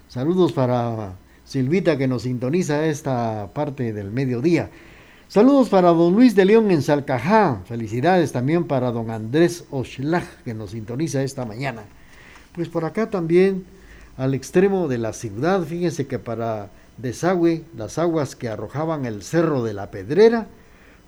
Saludos 0.06 0.52
para 0.52 1.14
Silvita 1.44 1.98
que 1.98 2.06
nos 2.06 2.22
sintoniza 2.22 2.86
esta 2.86 3.50
parte 3.52 3.92
del 3.92 4.12
mediodía. 4.12 4.70
Saludos 5.26 5.68
para 5.68 5.88
don 5.88 6.14
Luis 6.14 6.36
de 6.36 6.44
León 6.44 6.70
en 6.70 6.80
Salcajá. 6.80 7.60
Felicidades 7.64 8.30
también 8.30 8.68
para 8.68 8.92
don 8.92 9.10
Andrés 9.10 9.64
Oshlag 9.72 10.22
que 10.44 10.54
nos 10.54 10.70
sintoniza 10.70 11.24
esta 11.24 11.44
mañana. 11.44 11.82
Pues 12.54 12.68
por 12.68 12.84
acá 12.84 13.10
también, 13.10 13.64
al 14.16 14.32
extremo 14.32 14.86
de 14.86 14.98
la 14.98 15.12
ciudad, 15.12 15.64
fíjense 15.64 16.06
que 16.06 16.20
para 16.20 16.70
desagüe, 16.98 17.64
las 17.76 17.98
aguas 17.98 18.36
que 18.36 18.48
arrojaban 18.48 19.06
el 19.06 19.24
cerro 19.24 19.64
de 19.64 19.74
la 19.74 19.90
Pedrera, 19.90 20.46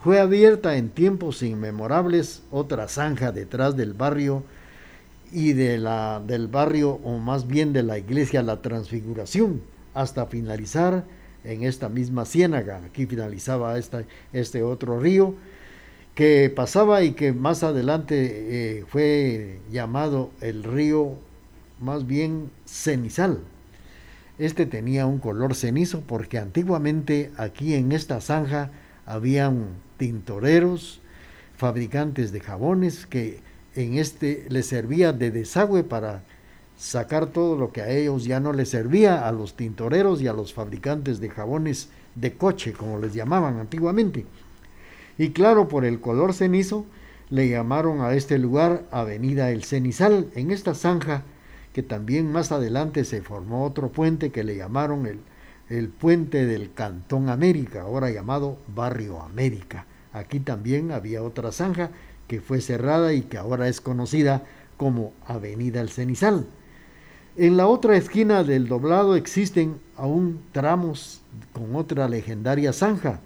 fue 0.03 0.19
abierta 0.19 0.77
en 0.77 0.91
tiempos 0.91 1.43
inmemorables 1.45 2.43
otra 2.51 2.89
zanja 2.89 3.31
detrás 3.31 3.77
del 3.77 3.95
barrio 3.95 4.43
y 5.31 5.53
de 5.53 5.79
la, 5.79 6.21
del 6.27 6.49
barrio, 6.49 7.01
o 7.05 7.19
más 7.19 7.47
bien 7.47 7.73
de 7.73 7.85
la 7.85 7.99
iglesia 7.99 8.43
La 8.43 8.61
Transfiguración, 8.61 9.63
hasta 9.95 10.27
finalizar 10.27 11.05
en 11.45 11.63
esta 11.63 11.89
misma 11.89 12.25
ciénaga. 12.25 12.79
Aquí 12.85 13.07
finalizaba 13.07 13.79
esta, 13.79 14.03
este 14.33 14.65
otro 14.65 14.99
río 14.99 15.37
que 16.17 16.53
pasaba 16.55 17.05
y 17.05 17.13
que 17.13 17.33
más 17.33 17.63
adelante 17.63 18.81
eh, 18.81 18.85
fue 18.89 19.61
llamado 19.71 20.31
el 20.41 20.65
río 20.65 21.15
más 21.81 22.09
bien 22.09 22.51
cenizal. 22.67 23.39
Este 24.39 24.67
tenía 24.67 25.07
un 25.07 25.19
color 25.19 25.55
cenizo 25.55 26.01
porque 26.01 26.39
antiguamente 26.39 27.31
aquí 27.37 27.75
en 27.75 27.93
esta 27.93 28.21
zanja 28.21 28.73
habían 29.13 29.67
tintoreros, 29.99 31.01
fabricantes 31.57 32.33
de 32.33 32.41
jabones 32.41 33.07
que 33.07 33.41
en 33.75 33.99
este 33.99 34.47
les 34.49 34.67
servía 34.67 35.13
de 35.13 35.31
desagüe 35.31 35.85
para 35.85 36.25
sacar 36.77 37.27
todo 37.27 37.57
lo 37.57 37.73
que 37.73 37.83
a 37.83 37.91
ellos 37.91 38.25
ya 38.25 38.41
no 38.41 38.53
les 38.53 38.71
servía, 38.71 39.29
a 39.29 39.33
los 39.33 39.55
tintoreros 39.55 40.23
y 40.23 40.29
a 40.29 40.33
los 40.33 40.55
fabricantes 40.55 41.21
de 41.21 41.29
jabones 41.29 41.91
de 42.15 42.33
coche, 42.33 42.73
como 42.73 42.99
les 42.99 43.13
llamaban 43.13 43.59
antiguamente. 43.59 44.25
Y 45.19 45.31
claro, 45.31 45.69
por 45.69 45.85
el 45.85 46.01
color 46.01 46.33
cenizo, 46.33 46.87
le 47.29 47.49
llamaron 47.49 48.01
a 48.01 48.15
este 48.15 48.39
lugar 48.39 48.85
Avenida 48.91 49.51
El 49.51 49.63
Cenizal. 49.63 50.29
En 50.35 50.51
esta 50.51 50.75
zanja, 50.75 51.23
que 51.73 51.83
también 51.83 52.33
más 52.33 52.51
adelante 52.51 53.05
se 53.05 53.23
formó 53.23 53.65
otro 53.65 53.93
puente 53.93 54.31
que 54.31 54.43
le 54.43 54.57
llamaron 54.57 55.07
el, 55.07 55.21
el 55.69 55.89
puente 55.89 56.47
del 56.47 56.73
Cantón 56.73 57.29
América, 57.29 57.83
ahora 57.83 58.11
llamado 58.11 58.59
Barrio 58.75 59.21
América. 59.21 59.87
Aquí 60.13 60.41
también 60.41 60.93
había 60.93 61.23
otra 61.23 61.53
zanja 61.53 61.91
que 62.29 62.41
fue 62.41 62.61
cerrada 62.61 63.13
y 63.13 63.23
que 63.23 63.39
ahora 63.39 63.69
es 63.69 63.81
conocida 63.81 64.43
como 64.77 65.13
Avenida 65.27 65.81
El 65.81 65.91
Cenizal. 65.91 66.47
En 67.37 67.57
la 67.57 67.67
otra 67.67 67.97
esquina 67.97 68.45
del 68.45 68.69
doblado 68.69 69.17
existen 69.17 69.77
aún 69.97 70.41
tramos 70.53 71.23
con 71.53 71.77
otra 71.77 72.09
legendaria 72.09 72.73
zanja 72.73 73.21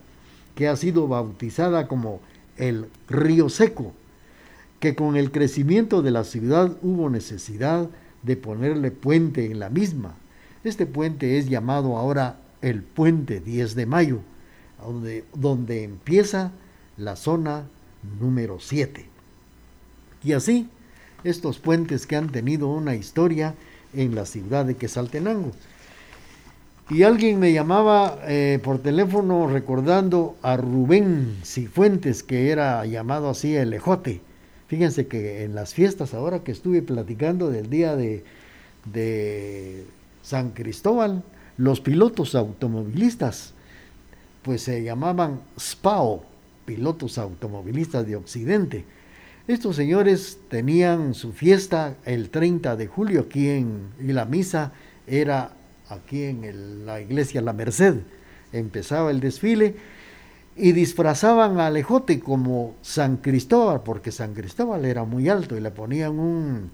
que 0.54 0.68
ha 0.68 0.76
sido 0.76 1.08
bautizada 1.08 1.88
como 1.88 2.20
el 2.56 2.86
Río 3.08 3.48
Seco, 3.48 3.92
que 4.80 4.94
con 4.94 5.16
el 5.16 5.32
crecimiento 5.32 6.02
de 6.02 6.10
la 6.10 6.24
ciudad 6.24 6.76
hubo 6.82 7.10
necesidad 7.10 7.88
de 8.22 8.36
ponerle 8.36 8.90
puente 8.90 9.46
en 9.46 9.58
la 9.58 9.70
misma. 9.70 10.14
Este 10.66 10.84
puente 10.84 11.38
es 11.38 11.48
llamado 11.48 11.96
ahora 11.96 12.40
el 12.60 12.82
Puente 12.82 13.38
10 13.38 13.76
de 13.76 13.86
Mayo, 13.86 14.18
donde, 14.84 15.22
donde 15.32 15.84
empieza 15.84 16.50
la 16.96 17.14
zona 17.14 17.68
número 18.20 18.58
7. 18.58 19.06
Y 20.24 20.32
así, 20.32 20.68
estos 21.22 21.60
puentes 21.60 22.04
que 22.08 22.16
han 22.16 22.32
tenido 22.32 22.66
una 22.66 22.96
historia 22.96 23.54
en 23.94 24.16
la 24.16 24.26
ciudad 24.26 24.64
de 24.64 24.74
Quesaltenango. 24.74 25.52
Y 26.90 27.04
alguien 27.04 27.38
me 27.38 27.52
llamaba 27.52 28.18
eh, 28.24 28.58
por 28.60 28.82
teléfono 28.82 29.46
recordando 29.46 30.34
a 30.42 30.56
Rubén 30.56 31.36
Cifuentes, 31.44 32.24
que 32.24 32.50
era 32.50 32.84
llamado 32.86 33.30
así 33.30 33.54
el 33.54 33.72
ejote. 33.72 34.20
Fíjense 34.66 35.06
que 35.06 35.44
en 35.44 35.54
las 35.54 35.74
fiestas, 35.74 36.12
ahora 36.12 36.40
que 36.40 36.50
estuve 36.50 36.82
platicando 36.82 37.50
del 37.50 37.70
día 37.70 37.94
de, 37.94 38.24
de 38.92 39.86
San 40.26 40.50
Cristóbal, 40.50 41.22
los 41.56 41.80
pilotos 41.80 42.34
automovilistas, 42.34 43.54
pues 44.42 44.62
se 44.62 44.82
llamaban 44.82 45.40
SPAO, 45.58 46.24
pilotos 46.64 47.18
automovilistas 47.18 48.06
de 48.06 48.16
Occidente 48.16 48.84
estos 49.48 49.76
señores 49.76 50.40
tenían 50.48 51.14
su 51.14 51.32
fiesta 51.32 51.94
el 52.04 52.30
30 52.30 52.74
de 52.74 52.88
julio 52.88 53.20
aquí 53.20 53.48
en, 53.48 53.90
y 54.00 54.12
la 54.12 54.24
misa 54.24 54.72
era 55.06 55.52
aquí 55.88 56.24
en 56.24 56.84
la 56.84 57.00
iglesia 57.00 57.40
La 57.42 57.52
Merced. 57.52 57.94
Empezaba 58.52 59.12
el 59.12 59.20
desfile 59.20 59.76
y 60.56 60.72
disfrazaban 60.72 61.60
a 61.60 61.68
Alejote 61.68 62.18
como 62.18 62.74
San 62.82 63.18
Cristóbal, 63.18 63.84
porque 63.84 64.10
San 64.10 64.34
Cristóbal 64.34 64.84
era 64.84 65.04
muy 65.04 65.28
alto 65.28 65.56
y 65.56 65.60
le 65.60 65.70
ponían 65.70 66.18
un, 66.18 66.72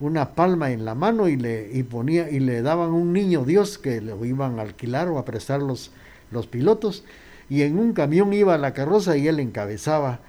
una 0.00 0.34
palma 0.34 0.70
en 0.70 0.84
la 0.84 0.94
mano 0.94 1.28
y 1.28 1.36
le, 1.36 1.70
y 1.72 1.82
ponía, 1.82 2.30
y 2.30 2.40
le 2.40 2.62
daban 2.62 2.90
un 2.90 3.12
niño 3.12 3.44
Dios 3.44 3.78
que 3.78 4.00
lo 4.00 4.24
iban 4.24 4.58
a 4.58 4.62
alquilar 4.62 5.08
o 5.08 5.18
a 5.18 5.24
prestar 5.24 5.60
los, 5.60 5.90
los 6.30 6.46
pilotos. 6.46 7.04
Y 7.50 7.62
en 7.62 7.78
un 7.78 7.92
camión 7.92 8.32
iba 8.32 8.58
la 8.58 8.74
carroza 8.74 9.16
y 9.16 9.26
él 9.26 9.40
encabezaba 9.40 10.20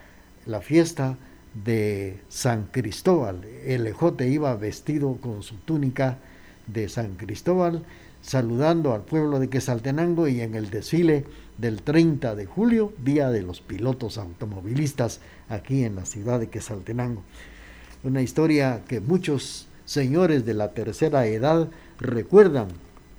la 0.45 0.61
fiesta 0.61 1.17
de 1.53 2.19
San 2.29 2.67
Cristóbal. 2.71 3.45
El 3.65 3.85
ejote 3.87 4.27
iba 4.29 4.55
vestido 4.55 5.17
con 5.21 5.43
su 5.43 5.55
túnica 5.57 6.17
de 6.67 6.89
San 6.89 7.15
Cristóbal, 7.15 7.83
saludando 8.21 8.93
al 8.93 9.01
pueblo 9.01 9.39
de 9.39 9.49
Quesaltenango 9.49 10.27
y 10.27 10.41
en 10.41 10.55
el 10.55 10.69
desfile 10.69 11.25
del 11.57 11.81
30 11.81 12.35
de 12.35 12.45
julio, 12.45 12.93
Día 13.03 13.29
de 13.29 13.41
los 13.41 13.61
Pilotos 13.61 14.17
Automovilistas, 14.17 15.19
aquí 15.49 15.83
en 15.83 15.95
la 15.95 16.05
ciudad 16.05 16.39
de 16.39 16.49
Quesaltenango. 16.49 17.23
Una 18.01 18.21
historia 18.21 18.83
que 18.87 19.01
muchos 19.01 19.67
señores 19.83 20.45
de 20.45 20.53
la 20.53 20.71
tercera 20.71 21.25
edad 21.25 21.67
recuerdan, 21.99 22.69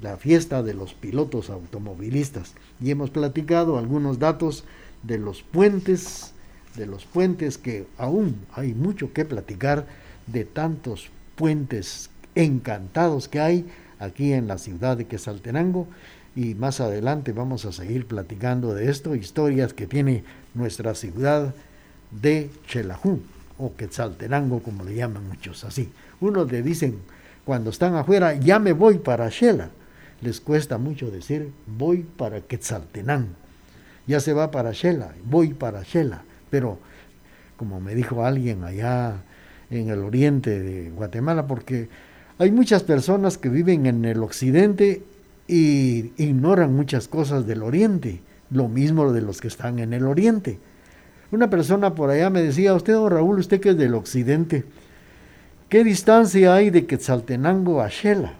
la 0.00 0.16
fiesta 0.16 0.62
de 0.62 0.72
los 0.72 0.94
pilotos 0.94 1.50
automovilistas. 1.50 2.54
Y 2.80 2.90
hemos 2.90 3.10
platicado 3.10 3.76
algunos 3.76 4.18
datos 4.18 4.64
de 5.02 5.18
los 5.18 5.42
puentes 5.42 6.32
de 6.76 6.86
los 6.86 7.04
puentes 7.04 7.58
que 7.58 7.86
aún 7.98 8.36
hay 8.52 8.72
mucho 8.72 9.12
que 9.12 9.24
platicar 9.24 9.86
de 10.28 10.44
tantos 10.44 11.10
puentes 11.34 12.10
encantados 12.36 13.28
que 13.28 13.40
hay 13.40 13.66
aquí 13.98 14.32
en 14.32 14.46
la 14.46 14.56
ciudad 14.56 14.96
de 14.96 15.06
Quesaltenango 15.06 15.88
y 16.36 16.54
más 16.54 16.80
adelante 16.80 17.32
vamos 17.32 17.64
a 17.64 17.72
seguir 17.72 18.06
platicando 18.06 18.72
de 18.72 18.88
esto, 18.88 19.16
historias 19.16 19.74
que 19.74 19.88
tiene 19.88 20.22
nuestra 20.54 20.94
ciudad 20.94 21.52
de 22.12 22.50
Chelajú 22.68 23.20
o 23.60 23.76
Quetzaltenango 23.76 24.62
como 24.62 24.84
le 24.84 24.94
llaman 24.94 25.28
muchos 25.28 25.64
así. 25.64 25.90
Unos 26.20 26.50
le 26.50 26.62
dicen 26.62 26.98
cuando 27.44 27.70
están 27.70 27.94
afuera 27.94 28.34
ya 28.34 28.58
me 28.58 28.72
voy 28.72 28.98
para 28.98 29.28
Shela, 29.28 29.70
les 30.20 30.40
cuesta 30.40 30.78
mucho 30.78 31.10
decir 31.10 31.52
voy 31.66 32.02
para 32.02 32.40
Quetzaltenango. 32.40 33.34
Ya 34.06 34.20
se 34.20 34.32
va 34.32 34.50
para 34.50 34.72
Shela, 34.72 35.14
voy 35.24 35.54
para 35.54 35.82
Shela 35.82 36.24
pero 36.50 36.78
como 37.56 37.80
me 37.80 37.94
dijo 37.94 38.24
alguien 38.24 38.64
allá 38.64 39.22
en 39.70 39.88
el 39.88 40.00
oriente 40.00 40.58
de 40.58 40.90
Guatemala, 40.90 41.46
porque 41.46 41.88
hay 42.38 42.50
muchas 42.50 42.82
personas 42.82 43.38
que 43.38 43.48
viven 43.48 43.86
en 43.86 44.04
el 44.04 44.22
occidente 44.22 45.02
y 45.46 46.12
ignoran 46.16 46.74
muchas 46.74 47.06
cosas 47.06 47.46
del 47.46 47.62
oriente, 47.62 48.20
lo 48.50 48.68
mismo 48.68 49.12
de 49.12 49.22
los 49.22 49.40
que 49.40 49.48
están 49.48 49.78
en 49.78 49.92
el 49.92 50.06
oriente. 50.06 50.58
Una 51.32 51.48
persona 51.48 51.94
por 51.94 52.10
allá 52.10 52.30
me 52.30 52.42
decía, 52.42 52.74
usted, 52.74 52.94
don 52.94 53.10
Raúl, 53.10 53.38
usted 53.38 53.60
que 53.60 53.70
es 53.70 53.76
del 53.76 53.94
occidente, 53.94 54.64
¿qué 55.68 55.84
distancia 55.84 56.54
hay 56.54 56.70
de 56.70 56.86
Quetzaltenango 56.86 57.80
a 57.80 57.88
Shela? 57.88 58.34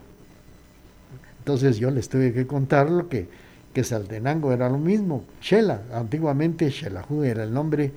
Entonces 1.38 1.78
yo 1.78 1.90
les 1.90 2.08
tuve 2.08 2.32
que 2.32 2.46
contar 2.46 2.90
lo 2.90 3.08
que 3.08 3.28
que 3.72 3.84
Saltenango 3.84 4.52
era 4.52 4.68
lo 4.68 4.78
mismo, 4.78 5.24
Shela, 5.40 5.82
antiguamente 5.92 6.70
Xelajú 6.70 7.22
era 7.22 7.44
el 7.44 7.52
nombre 7.52 7.92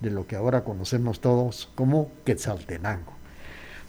de 0.00 0.10
lo 0.10 0.26
que 0.26 0.36
ahora 0.36 0.64
conocemos 0.64 1.20
todos 1.20 1.68
como 1.74 2.10
Quetzaltenango. 2.24 3.12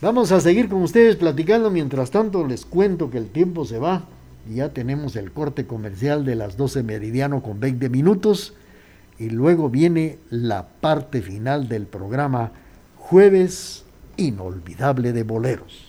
Vamos 0.02 0.32
a 0.32 0.42
seguir 0.42 0.70
con 0.70 0.82
ustedes 0.82 1.16
platicando, 1.16 1.70
mientras 1.70 2.12
tanto 2.12 2.46
les 2.46 2.66
cuento 2.66 3.10
que 3.10 3.18
el 3.18 3.30
tiempo 3.30 3.66
se 3.66 3.80
va 3.80 4.06
y 4.50 4.56
ya 4.56 4.70
tenemos 4.70 5.16
el 5.16 5.32
corte 5.32 5.66
comercial 5.66 6.26
de 6.26 6.36
las 6.36 6.58
12 6.58 6.84
meridiano 6.84 7.42
con 7.42 7.60
20 7.60 7.90
minutos 7.90 8.54
y 9.20 9.30
luego 9.30 9.70
viene 9.70 10.18
la 10.30 10.68
parte 10.68 11.22
final 11.22 11.68
del 11.68 11.86
programa 11.86 12.54
Jueves 12.96 13.84
Inolvidable 14.16 15.12
de 15.12 15.24
Boleros. 15.24 15.89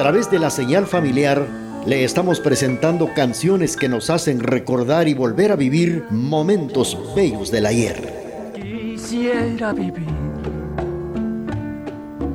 Través 0.00 0.30
de 0.30 0.38
la 0.38 0.48
señal 0.48 0.86
familiar, 0.86 1.46
le 1.84 2.04
estamos 2.04 2.40
presentando 2.40 3.12
canciones 3.12 3.76
que 3.76 3.86
nos 3.86 4.08
hacen 4.08 4.40
recordar 4.40 5.08
y 5.08 5.12
volver 5.12 5.52
a 5.52 5.56
vivir 5.56 6.06
momentos 6.08 6.96
bellos 7.14 7.50
del 7.50 7.66
ayer. 7.66 8.50
Quisiera 8.54 9.74
vivir 9.74 10.08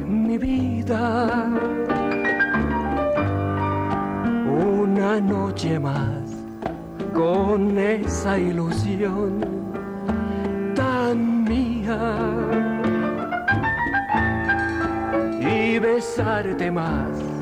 mi 0.08 0.38
vida 0.38 1.50
una 4.48 5.20
noche 5.20 5.80
más 5.80 6.22
con 7.12 7.80
esa 7.80 8.38
ilusión 8.38 9.44
tan 10.76 11.44
mía 11.46 12.30
y 15.42 15.80
besarte 15.80 16.70
más 16.70 17.35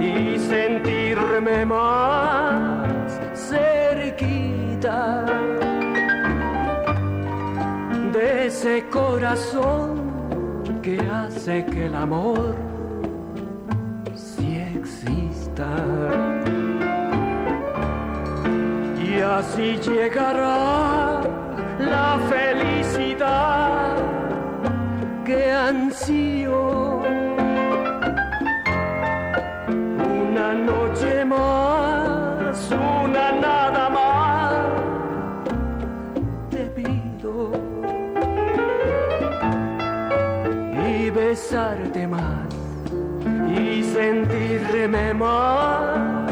y 0.00 0.38
sentirme 0.38 1.64
más 1.64 3.20
cerquita 3.34 5.24
de 8.12 8.46
ese 8.46 8.84
corazón 8.88 10.80
que 10.82 11.00
hace 11.00 11.64
que 11.66 11.86
el 11.86 11.94
amor 11.94 12.54
sí 14.14 14.56
exista. 14.76 15.68
Y 19.02 19.20
así 19.20 19.78
llegará 19.78 21.20
la 21.78 22.18
felicidad 22.28 23.96
que 25.24 25.50
ansío 25.50 27.02
noche 30.54 31.24
más, 31.24 32.70
una 32.70 33.32
nada 33.32 33.88
más, 33.88 34.54
te 36.50 36.66
pido 36.76 37.50
y 40.86 41.10
besarte 41.10 42.06
más 42.06 42.46
y 43.48 43.82
sentirme 43.82 45.14
más 45.14 46.30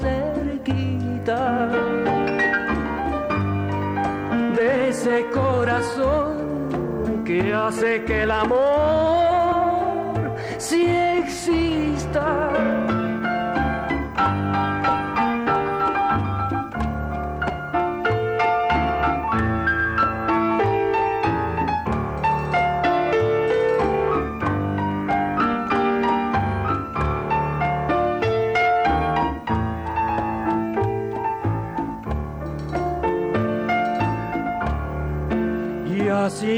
cerquita 0.00 1.68
de 4.56 4.88
ese 4.88 5.26
corazón 5.32 7.22
que 7.24 7.52
hace 7.52 8.04
que 8.04 8.22
el 8.22 8.30
amor 8.30 8.62
si 10.58 10.86
exista. 10.86 12.91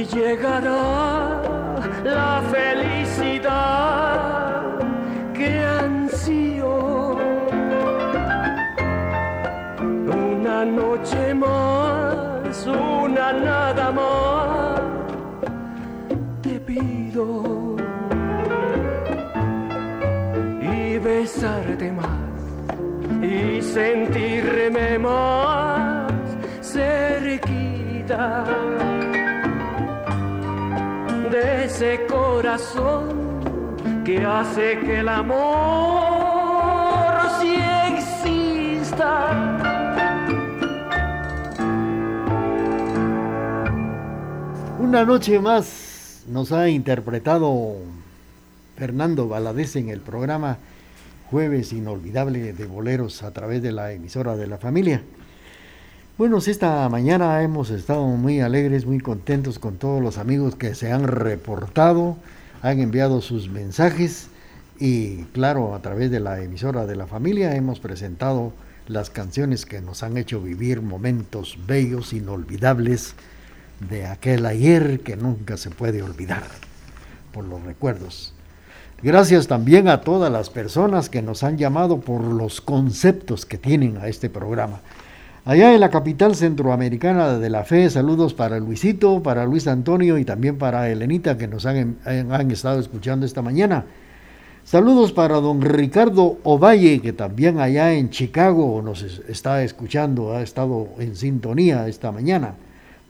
Llegará 0.07 1.41
la 2.05 2.43
felicidad 2.51 3.53
que 5.33 5.65
ansío. 5.65 7.17
Una 9.81 10.65
noche 10.65 11.35
más, 11.35 12.67
una 12.67 13.33
nada 13.33 13.93
más, 13.93 14.81
te 16.43 16.61
pido 16.61 17.77
y 20.61 20.99
besarte 20.99 21.93
más 21.93 22.09
y 23.23 23.63
sentirme 23.63 24.99
más 24.99 26.13
cerquita 26.61 28.45
ese 31.75 32.07
corazón 32.07 33.43
que 34.05 34.25
hace 34.25 34.79
que 34.79 35.01
el 35.01 35.09
amor 35.09 35.35
sí 37.41 37.57
exista. 37.97 39.33
Una 44.79 45.05
noche 45.05 45.41
más 45.41 46.23
nos 46.29 46.53
ha 46.53 46.69
interpretado 46.69 47.79
Fernando 48.77 49.27
Valadez 49.27 49.75
en 49.75 49.89
el 49.89 49.99
programa 50.01 50.59
Jueves 51.33 51.73
Inolvidable 51.73 52.53
de 52.53 52.67
Boleros 52.67 53.25
a 53.25 53.33
través 53.33 53.63
de 53.63 53.73
la 53.73 53.91
emisora 53.91 54.37
de 54.37 54.47
la 54.47 54.59
familia. 54.59 55.03
Bueno, 56.17 56.39
esta 56.39 56.89
mañana 56.89 57.43
hemos 57.43 57.71
estado 57.71 58.07
muy 58.07 58.39
alegres, 58.39 58.87
muy 58.87 59.01
contentos 59.01 59.59
con 59.59 59.79
todos 59.79 60.01
los 60.01 60.17
amigos 60.17 60.55
que 60.55 60.77
se 60.77 60.93
han 60.93 61.09
reportado, 61.09 62.17
han 62.63 62.79
enviado 62.79 63.21
sus 63.21 63.49
mensajes 63.49 64.29
y 64.79 65.25
claro, 65.33 65.75
a 65.75 65.83
través 65.83 66.13
de 66.13 66.21
la 66.21 66.41
emisora 66.41 66.87
de 66.87 66.95
la 66.95 67.09
familia 67.09 67.57
hemos 67.57 67.81
presentado 67.81 68.53
las 68.87 69.11
canciones 69.11 69.67
que 69.67 69.81
nos 69.81 70.05
han 70.05 70.17
hecho 70.17 70.41
vivir 70.41 70.83
momentos 70.83 71.59
bellos, 71.67 72.13
inolvidables 72.13 73.17
de 73.81 74.07
aquel 74.07 74.47
ayer 74.47 75.01
que 75.01 75.17
nunca 75.17 75.57
se 75.57 75.71
puede 75.71 76.01
olvidar 76.01 76.45
por 77.33 77.45
los 77.45 77.61
recuerdos. 77.65 78.35
Gracias 79.03 79.49
también 79.49 79.89
a 79.89 80.03
todas 80.03 80.31
las 80.31 80.49
personas 80.49 81.11
que 81.11 81.23
nos 81.23 81.43
han 81.43 81.59
llamado 81.59 82.01
por 82.01 82.23
los 82.23 82.61
conceptos 82.61 83.45
que 83.47 83.59
tienen 83.59 83.97
a 83.97 84.07
este 84.07 84.31
programa. 84.31 84.81
Allá 85.47 85.75
en 85.75 85.81
la 85.81 85.91
capital 85.91 86.35
centroamericana 86.35 87.39
de 87.39 87.51
la 87.51 87.65
fe, 87.65 87.91
saludos 87.91 88.33
para 88.33 88.59
Luisito, 88.59 89.23
para 89.23 89.45
Luis 89.45 89.67
Antonio 89.67 90.17
y 90.17 90.25
también 90.25 90.57
para 90.57 90.89
Elenita 90.89 91.37
que 91.37 91.47
nos 91.47 91.67
han, 91.67 91.99
han, 92.07 92.51
estado 92.51 92.81
escuchando 92.81 93.27
esta 93.27 93.43
mañana. 93.43 93.85
Saludos 94.65 95.13
para 95.13 95.35
don 95.41 95.61
Ricardo 95.61 96.39
Ovalle, 96.45 97.03
que 97.03 97.13
también 97.13 97.61
allá 97.61 97.93
en 97.93 98.09
Chicago 98.09 98.81
nos 98.83 99.03
está 99.03 99.63
escuchando, 99.63 100.33
ha 100.33 100.41
estado 100.41 100.89
en 100.99 101.15
sintonía 101.15 101.89
esta 101.89 102.11
mañana. 102.11 102.55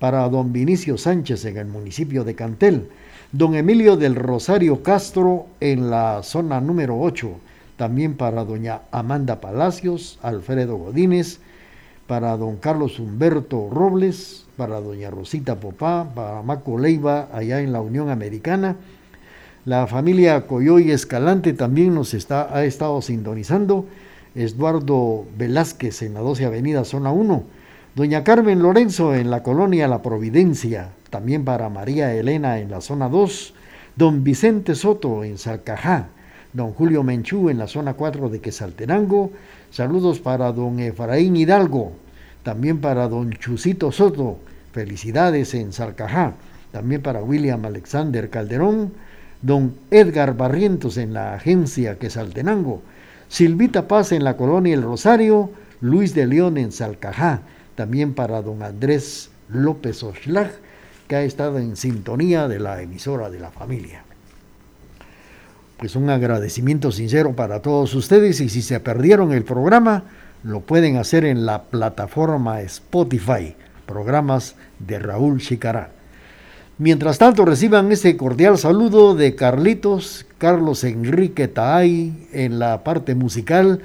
Para 0.01 0.29
don 0.29 0.53
Vinicio 0.53 0.99
Sánchez 0.99 1.45
en 1.45 1.57
el 1.57 1.67
municipio 1.69 2.25
de 2.25 2.35
Cantel. 2.35 2.89
Don 3.31 3.55
Emilio 3.55 3.97
del 3.97 4.17
Rosario 4.17 4.83
Castro 4.83 5.47
en 5.61 5.89
la 5.89 6.25
zona 6.25 6.61
número 6.61 7.01
8. 7.01 7.31
También 7.77 8.17
para 8.17 8.45
doña 8.45 8.81
Amanda 8.91 9.41
Palacios, 9.41 10.19
Alfredo 10.21 10.77
Godínez, 10.79 11.39
para 12.07 12.37
don 12.37 12.57
Carlos 12.57 12.99
Humberto 12.99 13.69
Robles, 13.71 14.45
para 14.57 14.81
doña 14.81 15.11
Rosita 15.11 15.57
Popá, 15.61 16.13
para 16.15 16.43
Maco 16.43 16.79
Leiva, 16.79 17.29
allá 17.33 17.61
en 17.61 17.73
la 17.73 17.81
Unión 17.81 18.11
Americana. 18.11 18.77
La 19.65 19.87
familia 19.87 20.47
Coyoy 20.47 20.91
Escalante 20.91 21.55
también 21.55 21.95
nos 21.95 22.13
está, 22.13 22.55
ha 22.55 22.65
estado 22.65 23.01
sintonizando. 23.01 23.87
Eduardo 24.35 25.25
Velázquez 25.39 26.03
en 26.03 26.15
la 26.15 26.21
12 26.21 26.45
Avenida 26.45 26.85
Zona 26.85 27.13
1. 27.13 27.45
Doña 27.95 28.25
Carmen 28.25 28.61
Lorenzo 28.61 29.15
en 29.15 29.31
la 29.31 29.43
colonia 29.43 29.89
La 29.89 30.03
Providencia. 30.03 30.91
También 31.09 31.45
para 31.45 31.69
María 31.69 32.13
Elena 32.13 32.59
en 32.59 32.71
la 32.71 32.81
zona 32.81 33.09
2. 33.09 33.55
Don 33.97 34.25
Vicente 34.25 34.75
Soto 34.75 35.25
en 35.25 35.39
Salcajá. 35.39 36.09
Don 36.53 36.73
Julio 36.73 37.03
Menchú 37.03 37.49
en 37.49 37.59
la 37.59 37.67
zona 37.67 37.95
4 37.95 38.29
de 38.29 38.41
Quesaltenango 38.41 39.31
Saludos 39.75 40.21
para 40.21 40.53
don 40.53 40.79
Efraín 40.79 41.35
Hidalgo, 41.35 41.95
también 42.45 42.81
para 42.81 43.09
don 43.09 43.33
Chusito 43.33 43.91
Soto, 43.91 44.39
felicidades 44.71 45.53
en 45.53 45.73
Salcajá, 45.73 46.35
también 46.71 47.03
para 47.03 47.25
William 47.25 47.65
Alexander 47.65 48.31
Calderón, 48.31 48.93
don 49.43 49.75
Edgar 49.91 50.37
Barrientos 50.37 50.97
en 50.97 51.13
la 51.13 51.35
agencia 51.35 51.99
Quesaltenango, 51.99 52.83
Silvita 53.27 53.89
Paz 53.89 54.13
en 54.13 54.23
la 54.23 54.37
colonia 54.37 54.75
El 54.75 54.83
Rosario, 54.85 55.51
Luis 55.81 56.15
de 56.15 56.29
León 56.29 56.57
en 56.57 56.71
Salcajá, 56.71 57.41
también 57.75 58.15
para 58.15 58.43
don 58.43 58.63
Andrés 58.63 59.31
López 59.49 60.05
Oshlag, 60.05 60.53
que 61.09 61.17
ha 61.17 61.23
estado 61.25 61.59
en 61.59 61.75
sintonía 61.75 62.47
de 62.47 62.61
la 62.61 62.81
emisora 62.81 63.29
de 63.29 63.41
la 63.41 63.51
familia. 63.51 64.05
Pues 65.85 65.97
un 65.97 66.09
agradecimiento 66.09 66.91
sincero 66.93 67.37
para 67.37 67.61
todos 67.61 67.95
ustedes 67.95 68.41
y 68.41 68.49
si 68.49 68.63
se 68.63 68.81
perdieron 68.81 69.33
el 69.33 69.45
programa, 69.45 70.05
lo 70.43 70.61
pueden 70.61 70.97
hacer 70.97 71.27
en 71.27 71.45
la 71.45 71.65
plataforma 71.65 72.63
Spotify, 72.63 73.55
programas 73.85 74.55
de 74.79 74.99
Raúl 74.99 75.43
Chicará. 75.43 75.91
Mientras 76.79 77.19
tanto, 77.19 77.45
reciban 77.45 77.93
este 77.93 78.17
cordial 78.17 78.57
saludo 78.57 79.15
de 79.15 79.35
Carlitos, 79.35 80.25
Carlos 80.39 80.85
Enrique 80.85 81.49
Taay 81.49 82.29
en 82.33 82.59
la 82.59 82.83
parte 82.83 83.15
musical, 83.15 83.83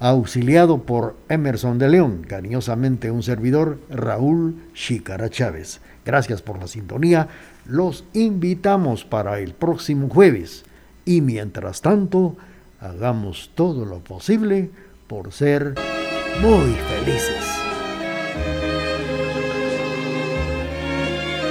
auxiliado 0.00 0.84
por 0.84 1.16
Emerson 1.28 1.78
de 1.78 1.90
León, 1.90 2.24
cariñosamente 2.26 3.10
un 3.10 3.22
servidor, 3.22 3.78
Raúl 3.90 4.54
Chicara 4.72 5.28
Chávez. 5.28 5.82
Gracias 6.06 6.40
por 6.40 6.58
la 6.58 6.66
sintonía. 6.66 7.28
Los 7.66 8.06
invitamos 8.14 9.04
para 9.04 9.38
el 9.38 9.52
próximo 9.52 10.08
jueves. 10.08 10.64
Y 11.04 11.20
mientras 11.20 11.80
tanto, 11.80 12.36
hagamos 12.80 13.50
todo 13.54 13.84
lo 13.84 14.00
posible 14.00 14.70
por 15.06 15.32
ser 15.32 15.74
muy 16.40 16.74
felices. 16.74 17.44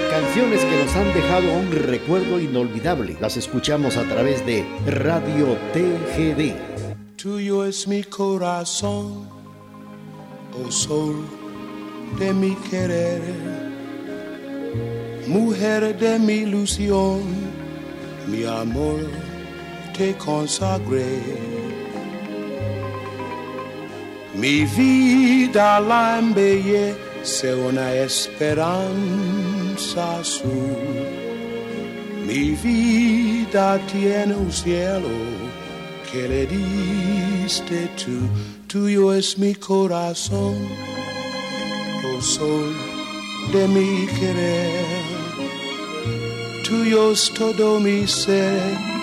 Canciones 0.09 0.63
que 0.63 0.83
nos 0.83 0.95
han 0.95 1.13
dejado 1.13 1.53
un 1.53 1.71
recuerdo 1.71 2.39
inolvidable. 2.39 3.17
Las 3.19 3.37
escuchamos 3.37 3.97
a 3.97 4.03
través 4.03 4.45
de 4.45 4.65
Radio 4.87 5.57
TGD. 5.73 6.55
Tuyo 7.17 7.65
es 7.65 7.87
mi 7.87 8.03
corazón, 8.03 9.29
oh 10.65 10.71
sol 10.71 11.25
de 12.17 12.33
mi 12.33 12.55
querer, 12.55 13.21
mujer 15.27 15.97
de 15.97 16.19
mi 16.19 16.33
ilusión, 16.33 17.21
mi 18.27 18.43
amor 18.43 19.30
te 20.01 20.17
consagré. 20.17 21.13
Mi 24.41 24.57
vida 24.77 25.79
la 25.79 26.17
embellece 26.17 27.49
una 27.69 27.87
esperanza 28.07 30.07
mi 32.31 32.51
vida 32.63 33.79
tiene 33.91 34.33
un 34.35 34.51
cielo 34.51 35.15
que 36.09 36.21
le 36.31 36.47
diste 36.47 37.79
tú, 38.01 38.17
tuyo 38.67 39.13
es 39.13 39.37
mi 39.37 39.53
corazón, 39.55 40.55
oh 42.07 42.21
sol 42.21 42.73
de 43.53 43.67
mi 43.67 44.07
querer. 44.17 45.11
Tuyo 46.63 47.11
es 47.11 47.31
todo 47.33 47.79
mi 47.79 48.07
ser, 48.07 49.00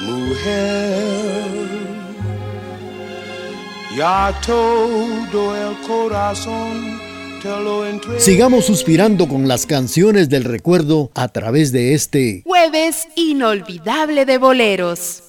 mujer. 0.00 1.46
Ya 3.96 4.40
todo 4.46 5.56
el 5.56 5.76
corazón 5.86 7.10
Sigamos 8.18 8.66
suspirando 8.66 9.26
con 9.26 9.48
las 9.48 9.64
canciones 9.64 10.28
del 10.28 10.44
recuerdo 10.44 11.10
a 11.14 11.28
través 11.28 11.72
de 11.72 11.94
este 11.94 12.42
jueves 12.44 13.08
inolvidable 13.16 14.26
de 14.26 14.36
boleros. 14.36 15.22